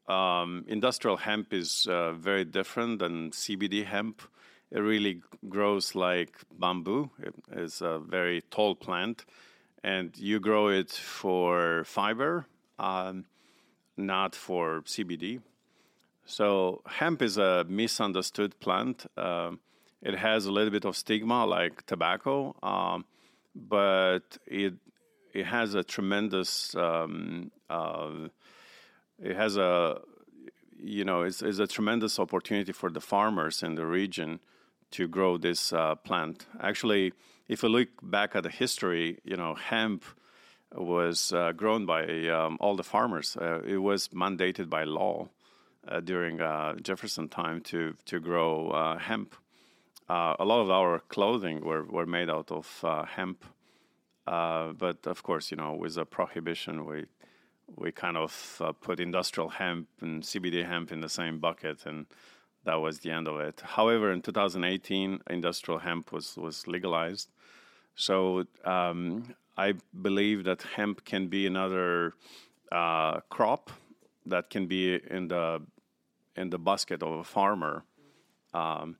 um, 0.08 0.64
industrial 0.68 1.16
hemp 1.16 1.52
is 1.52 1.86
uh, 1.88 2.12
very 2.12 2.44
different 2.44 2.98
than 3.00 3.30
CBD 3.30 3.84
hemp 3.84 4.22
it 4.70 4.80
really 4.80 5.22
grows 5.48 5.94
like 5.94 6.36
bamboo. 6.58 7.10
It 7.22 7.34
is 7.52 7.80
a 7.80 7.98
very 7.98 8.42
tall 8.50 8.74
plant, 8.74 9.24
and 9.84 10.16
you 10.18 10.40
grow 10.40 10.68
it 10.68 10.90
for 10.90 11.84
fiber, 11.84 12.46
um, 12.78 13.26
not 13.96 14.34
for 14.34 14.82
CBD. 14.82 15.40
So 16.24 16.82
hemp 16.86 17.22
is 17.22 17.38
a 17.38 17.64
misunderstood 17.68 18.58
plant. 18.58 19.06
Um, 19.16 19.60
it 20.02 20.14
has 20.16 20.46
a 20.46 20.52
little 20.52 20.70
bit 20.70 20.84
of 20.84 20.96
stigma 20.96 21.46
like 21.46 21.84
tobacco, 21.86 22.54
um, 22.62 23.04
but 23.54 24.38
it 24.46 24.74
it 25.32 25.46
has 25.46 25.74
a 25.74 25.84
tremendous 25.84 26.74
um, 26.74 27.50
uh, 27.68 28.28
it 29.22 29.36
has 29.36 29.56
a 29.56 30.00
you 30.78 31.04
know 31.04 31.22
it's, 31.22 31.42
it's 31.42 31.58
a 31.58 31.66
tremendous 31.66 32.18
opportunity 32.18 32.72
for 32.72 32.90
the 32.90 33.00
farmers 33.00 33.62
in 33.62 33.74
the 33.74 33.86
region 33.86 34.40
to 34.90 35.08
grow 35.08 35.36
this 35.36 35.72
uh, 35.72 35.94
plant. 35.94 36.46
Actually, 36.60 37.12
if 37.48 37.62
you 37.62 37.68
look 37.68 37.88
back 38.02 38.36
at 38.36 38.42
the 38.42 38.50
history, 38.50 39.18
you 39.24 39.36
know, 39.36 39.54
hemp 39.54 40.04
was 40.74 41.32
uh, 41.32 41.52
grown 41.52 41.86
by 41.86 42.04
um, 42.28 42.56
all 42.60 42.76
the 42.76 42.82
farmers. 42.82 43.36
Uh, 43.36 43.60
it 43.62 43.78
was 43.78 44.08
mandated 44.08 44.68
by 44.68 44.84
law 44.84 45.28
uh, 45.88 46.00
during 46.00 46.40
uh, 46.40 46.74
Jefferson 46.76 47.28
time 47.28 47.60
to 47.62 47.94
to 48.04 48.20
grow 48.20 48.96
hemp. 49.00 49.34
A 50.08 50.44
lot 50.44 50.60
of 50.60 50.70
our 50.70 51.00
clothing 51.00 51.60
were, 51.64 51.84
were 51.84 52.06
made 52.06 52.30
out 52.30 52.50
of 52.50 52.84
hemp, 53.08 53.44
but 54.24 55.06
of 55.06 55.22
course, 55.22 55.50
you 55.50 55.56
know, 55.56 55.74
with 55.74 55.96
a 55.98 56.04
prohibition, 56.04 56.84
we 56.84 57.06
we 57.74 57.90
kind 57.90 58.16
of 58.16 58.62
put 58.80 59.00
industrial 59.00 59.48
hemp 59.48 59.88
and 60.00 60.22
CBD 60.22 60.64
hemp 60.64 60.92
in 60.92 61.00
the 61.00 61.08
same 61.08 61.40
bucket 61.40 61.84
and 61.84 62.06
that 62.66 62.80
was 62.80 62.98
the 62.98 63.10
end 63.12 63.28
of 63.28 63.38
it. 63.40 63.62
However, 63.64 64.12
in 64.12 64.20
2018, 64.20 65.20
industrial 65.30 65.78
hemp 65.78 66.12
was, 66.12 66.36
was 66.36 66.66
legalized. 66.66 67.30
So 67.94 68.44
um, 68.64 69.34
I 69.56 69.74
believe 70.02 70.44
that 70.44 70.62
hemp 70.62 71.04
can 71.04 71.28
be 71.28 71.46
another 71.46 72.12
uh, 72.70 73.20
crop 73.30 73.70
that 74.26 74.50
can 74.50 74.66
be 74.66 75.00
in 75.08 75.28
the 75.28 75.62
in 76.34 76.50
the 76.50 76.58
basket 76.58 77.02
of 77.02 77.12
a 77.12 77.24
farmer. 77.24 77.84
Um, 78.52 78.96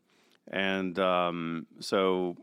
and 0.51 0.99
um, 0.99 1.67
so 1.81 2.37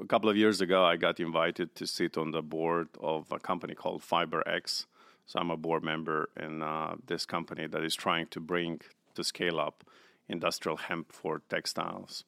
a 0.00 0.06
couple 0.06 0.30
of 0.30 0.36
years 0.36 0.60
ago, 0.60 0.84
I 0.84 0.96
got 0.96 1.20
invited 1.20 1.74
to 1.76 1.86
sit 1.86 2.16
on 2.16 2.30
the 2.30 2.42
board 2.42 2.88
of 3.00 3.30
a 3.32 3.38
company 3.38 3.74
called 3.74 4.02
FiberX. 4.02 4.86
So 5.26 5.38
I'm 5.38 5.50
a 5.50 5.56
board 5.56 5.82
member 5.82 6.30
in 6.40 6.62
uh, 6.62 6.96
this 7.06 7.26
company 7.26 7.66
that 7.66 7.82
is 7.82 7.94
trying 7.94 8.28
to 8.28 8.40
bring 8.40 8.80
to 9.14 9.24
scale 9.24 9.60
up 9.60 9.84
industrial 10.28 10.76
hemp 10.76 11.12
for 11.12 11.42
textiles. 11.48 12.24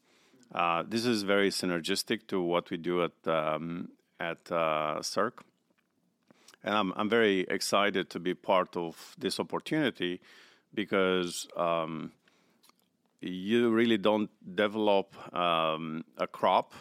Uh, 0.53 0.83
this 0.87 1.07
is 1.07 1.23
very 1.23 1.51
synergistic 1.51 2.27
to 2.27 2.41
what 2.41 2.71
we 2.71 2.77
do 2.77 3.05
at 3.05 3.13
um, 3.27 3.91
at 4.19 4.51
uh, 4.51 5.01
Circ, 5.01 5.45
and 6.65 6.75
I'm 6.75 6.93
I'm 6.97 7.09
very 7.09 7.41
excited 7.49 8.11
to 8.11 8.19
be 8.19 8.35
part 8.35 8.77
of 8.77 9.15
this 9.17 9.39
opportunity 9.39 10.21
because 10.75 11.47
um, 11.57 12.13
you 13.21 13.71
really 13.71 13.99
don't 13.99 14.31
develop 14.57 15.15
um, 15.35 16.05
a 16.17 16.27
crop 16.27 16.73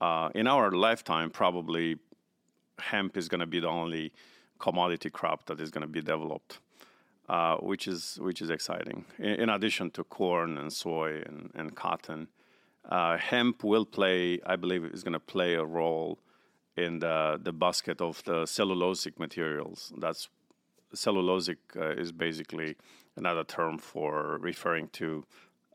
uh, 0.00 0.30
in 0.34 0.46
our 0.46 0.70
lifetime. 0.70 1.30
Probably 1.30 1.98
hemp 2.78 3.16
is 3.16 3.28
going 3.28 3.40
to 3.40 3.46
be 3.46 3.60
the 3.60 3.68
only 3.68 4.12
commodity 4.58 5.10
crop 5.10 5.46
that 5.46 5.60
is 5.60 5.70
going 5.70 5.82
to 5.82 5.88
be 5.88 6.00
developed 6.00 6.58
uh, 7.28 7.56
which 7.56 7.86
is 7.86 8.18
which 8.20 8.42
is 8.42 8.50
exciting. 8.50 9.04
In, 9.18 9.34
in, 9.42 9.48
addition 9.48 9.90
to 9.92 10.04
corn 10.04 10.58
and 10.58 10.72
soy 10.72 11.22
and, 11.26 11.50
and 11.54 11.74
cotton, 11.74 12.28
uh, 12.88 13.16
hemp 13.16 13.64
will 13.64 13.86
play, 13.86 14.40
I 14.44 14.56
believe, 14.56 14.84
is 14.84 15.02
going 15.02 15.14
to 15.14 15.20
play 15.20 15.54
a 15.54 15.64
role 15.64 16.18
in 16.76 16.98
the 16.98 17.40
the 17.42 17.52
basket 17.52 18.00
of 18.00 18.22
the 18.24 18.42
cellulosic 18.44 19.18
materials. 19.18 19.92
That's 19.96 20.28
cellulosic 20.94 21.58
uh, 21.76 22.00
is 22.02 22.12
basically 22.12 22.76
another 23.16 23.44
term 23.44 23.78
for 23.78 24.38
referring 24.38 24.88
to 24.88 25.24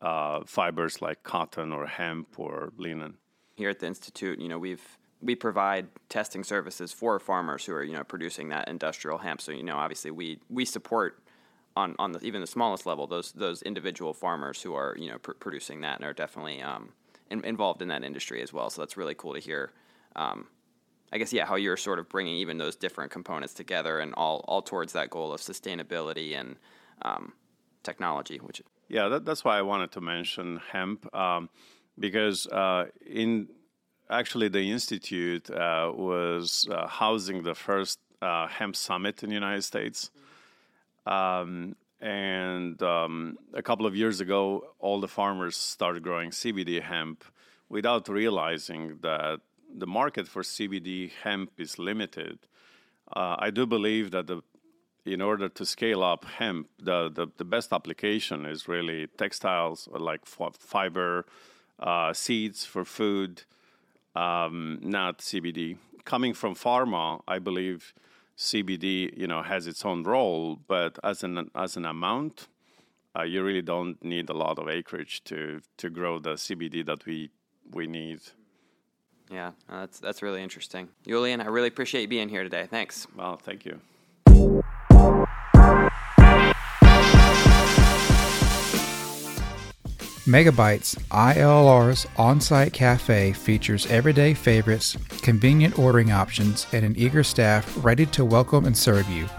uh, 0.01 0.41
fibers 0.45 1.01
like 1.01 1.23
cotton 1.23 1.71
or 1.71 1.87
hemp 1.87 2.39
or 2.39 2.71
linen. 2.77 3.15
Here 3.55 3.69
at 3.69 3.79
the 3.79 3.87
institute, 3.87 4.39
you 4.39 4.47
know, 4.47 4.59
we've 4.59 4.97
we 5.21 5.35
provide 5.35 5.87
testing 6.09 6.43
services 6.43 6.93
for 6.93 7.19
farmers 7.19 7.65
who 7.65 7.73
are 7.73 7.83
you 7.83 7.93
know 7.93 8.03
producing 8.03 8.49
that 8.49 8.67
industrial 8.67 9.17
hemp. 9.17 9.41
So 9.41 9.51
you 9.51 9.63
know, 9.63 9.77
obviously, 9.77 10.11
we 10.11 10.39
we 10.49 10.65
support 10.65 11.23
on 11.75 11.95
on 11.99 12.11
the, 12.11 12.19
even 12.25 12.41
the 12.41 12.47
smallest 12.47 12.85
level, 12.85 13.07
those 13.07 13.31
those 13.31 13.61
individual 13.63 14.13
farmers 14.13 14.61
who 14.61 14.73
are 14.73 14.95
you 14.99 15.09
know 15.09 15.17
pr- 15.17 15.33
producing 15.33 15.81
that 15.81 15.97
and 15.97 16.05
are 16.05 16.13
definitely 16.13 16.61
um, 16.61 16.89
in, 17.29 17.43
involved 17.43 17.81
in 17.81 17.87
that 17.87 18.03
industry 18.03 18.41
as 18.41 18.53
well. 18.53 18.69
So 18.69 18.81
that's 18.81 18.97
really 18.97 19.15
cool 19.15 19.33
to 19.33 19.39
hear. 19.39 19.71
Um, 20.15 20.47
I 21.11 21.17
guess 21.17 21.31
yeah, 21.31 21.45
how 21.45 21.55
you're 21.55 21.77
sort 21.77 21.99
of 21.99 22.09
bringing 22.09 22.35
even 22.35 22.57
those 22.57 22.75
different 22.75 23.11
components 23.11 23.53
together 23.53 23.99
and 23.99 24.13
all 24.15 24.43
all 24.47 24.61
towards 24.61 24.93
that 24.93 25.09
goal 25.09 25.33
of 25.33 25.41
sustainability 25.41 26.37
and 26.39 26.57
um, 27.03 27.33
technology. 27.89 28.37
Which 28.47 28.59
yeah, 28.95 29.05
that, 29.11 29.21
that's 29.27 29.43
why 29.45 29.55
I 29.61 29.63
wanted 29.71 29.91
to 29.97 30.01
mention 30.15 30.45
hemp 30.73 30.99
um, 31.23 31.49
because 32.05 32.39
uh, 32.47 32.83
in 33.23 33.29
actually 34.09 34.49
the 34.57 34.65
institute 34.77 35.45
uh, 35.49 35.91
was 36.11 36.67
uh, 36.71 36.87
housing 37.01 37.37
the 37.49 37.55
first 37.67 37.97
uh, 38.21 38.47
hemp 38.47 38.75
summit 38.75 39.15
in 39.23 39.29
the 39.29 39.39
United 39.45 39.63
States. 39.73 39.99
Um, 41.05 41.75
and 41.99 42.81
um, 42.95 43.37
a 43.53 43.63
couple 43.69 43.85
of 43.89 43.93
years 43.95 44.17
ago, 44.25 44.41
all 44.79 44.99
the 45.05 45.13
farmers 45.19 45.55
started 45.57 46.03
growing 46.03 46.29
CBD 46.41 46.81
hemp 46.81 47.23
without 47.69 48.07
realizing 48.07 48.83
that 49.01 49.39
the 49.83 49.87
market 49.87 50.27
for 50.27 50.41
CBD 50.43 51.11
hemp 51.23 51.51
is 51.57 51.71
limited. 51.89 52.37
Uh, 53.15 53.35
I 53.39 53.49
do 53.49 53.65
believe 53.65 54.11
that 54.11 54.27
the 54.27 54.41
in 55.07 55.21
order 55.21 55.49
to 55.49 55.65
scale 55.65 56.03
up 56.03 56.25
hemp, 56.25 56.67
the, 56.77 57.09
the, 57.09 57.27
the 57.37 57.45
best 57.45 57.71
application 57.71 58.45
is 58.45 58.67
really 58.67 59.07
textiles 59.17 59.87
like 59.91 60.25
fiber, 60.25 61.25
uh, 61.79 62.13
seeds 62.13 62.65
for 62.65 62.83
food, 62.83 63.43
um, 64.15 64.79
not 64.81 65.19
CBD. 65.19 65.77
Coming 66.05 66.33
from 66.33 66.55
pharma, 66.55 67.21
I 67.27 67.39
believe 67.39 67.93
CBD, 68.37 69.17
you 69.17 69.27
know, 69.27 69.41
has 69.41 69.67
its 69.67 69.83
own 69.83 70.03
role, 70.03 70.59
but 70.67 70.99
as 71.03 71.23
an 71.23 71.49
as 71.55 71.75
an 71.75 71.85
amount, 71.85 72.47
uh, 73.17 73.23
you 73.23 73.43
really 73.43 73.63
don't 73.63 74.01
need 74.03 74.29
a 74.29 74.33
lot 74.33 74.59
of 74.59 74.69
acreage 74.69 75.23
to 75.25 75.61
to 75.77 75.89
grow 75.89 76.19
the 76.19 76.33
CBD 76.33 76.85
that 76.85 77.05
we 77.05 77.31
we 77.71 77.87
need. 77.87 78.19
Yeah, 79.29 79.51
that's 79.69 79.99
that's 79.99 80.21
really 80.21 80.43
interesting, 80.43 80.87
Julian. 81.05 81.41
I 81.41 81.47
really 81.47 81.67
appreciate 81.67 82.01
you 82.03 82.07
being 82.07 82.29
here 82.29 82.43
today. 82.43 82.67
Thanks. 82.69 83.07
Well, 83.15 83.37
thank 83.37 83.65
you. 83.65 83.81
Megabytes 90.27 90.97
IALR's 91.09 92.05
on 92.17 92.41
site 92.41 92.73
cafe 92.73 93.31
features 93.31 93.85
everyday 93.85 94.33
favorites, 94.33 94.97
convenient 95.21 95.79
ordering 95.79 96.11
options, 96.11 96.67
and 96.73 96.83
an 96.83 96.93
eager 96.97 97.23
staff 97.23 97.73
ready 97.81 98.05
to 98.07 98.25
welcome 98.25 98.65
and 98.65 98.77
serve 98.77 99.09
you. 99.09 99.29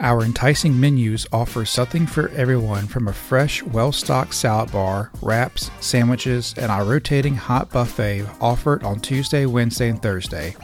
Our 0.00 0.24
enticing 0.24 0.80
menus 0.80 1.26
offer 1.30 1.66
something 1.66 2.06
for 2.06 2.30
everyone 2.30 2.86
from 2.86 3.08
a 3.08 3.12
fresh, 3.12 3.62
well 3.64 3.92
stocked 3.92 4.32
salad 4.32 4.72
bar, 4.72 5.10
wraps, 5.20 5.70
sandwiches, 5.80 6.54
and 6.56 6.72
our 6.72 6.86
rotating 6.86 7.34
hot 7.34 7.68
buffet 7.68 8.24
offered 8.40 8.82
on 8.82 9.00
Tuesday, 9.00 9.44
Wednesday, 9.44 9.90
and 9.90 10.00
Thursday. 10.00 10.56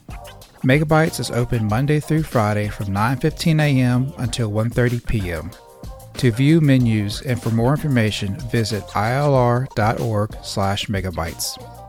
Megabytes 0.64 1.20
is 1.20 1.30
open 1.30 1.68
Monday 1.68 2.00
through 2.00 2.22
Friday 2.22 2.68
from 2.68 2.86
9:15 2.86 3.60
a.m. 3.60 4.14
until 4.16 4.50
1:30 4.50 5.06
p.m. 5.06 5.50
To 6.20 6.30
view 6.30 6.60
menus 6.60 7.22
and 7.22 7.42
for 7.42 7.48
more 7.48 7.70
information, 7.70 8.38
visit 8.50 8.82
ialr.org/megabytes. 8.88 11.79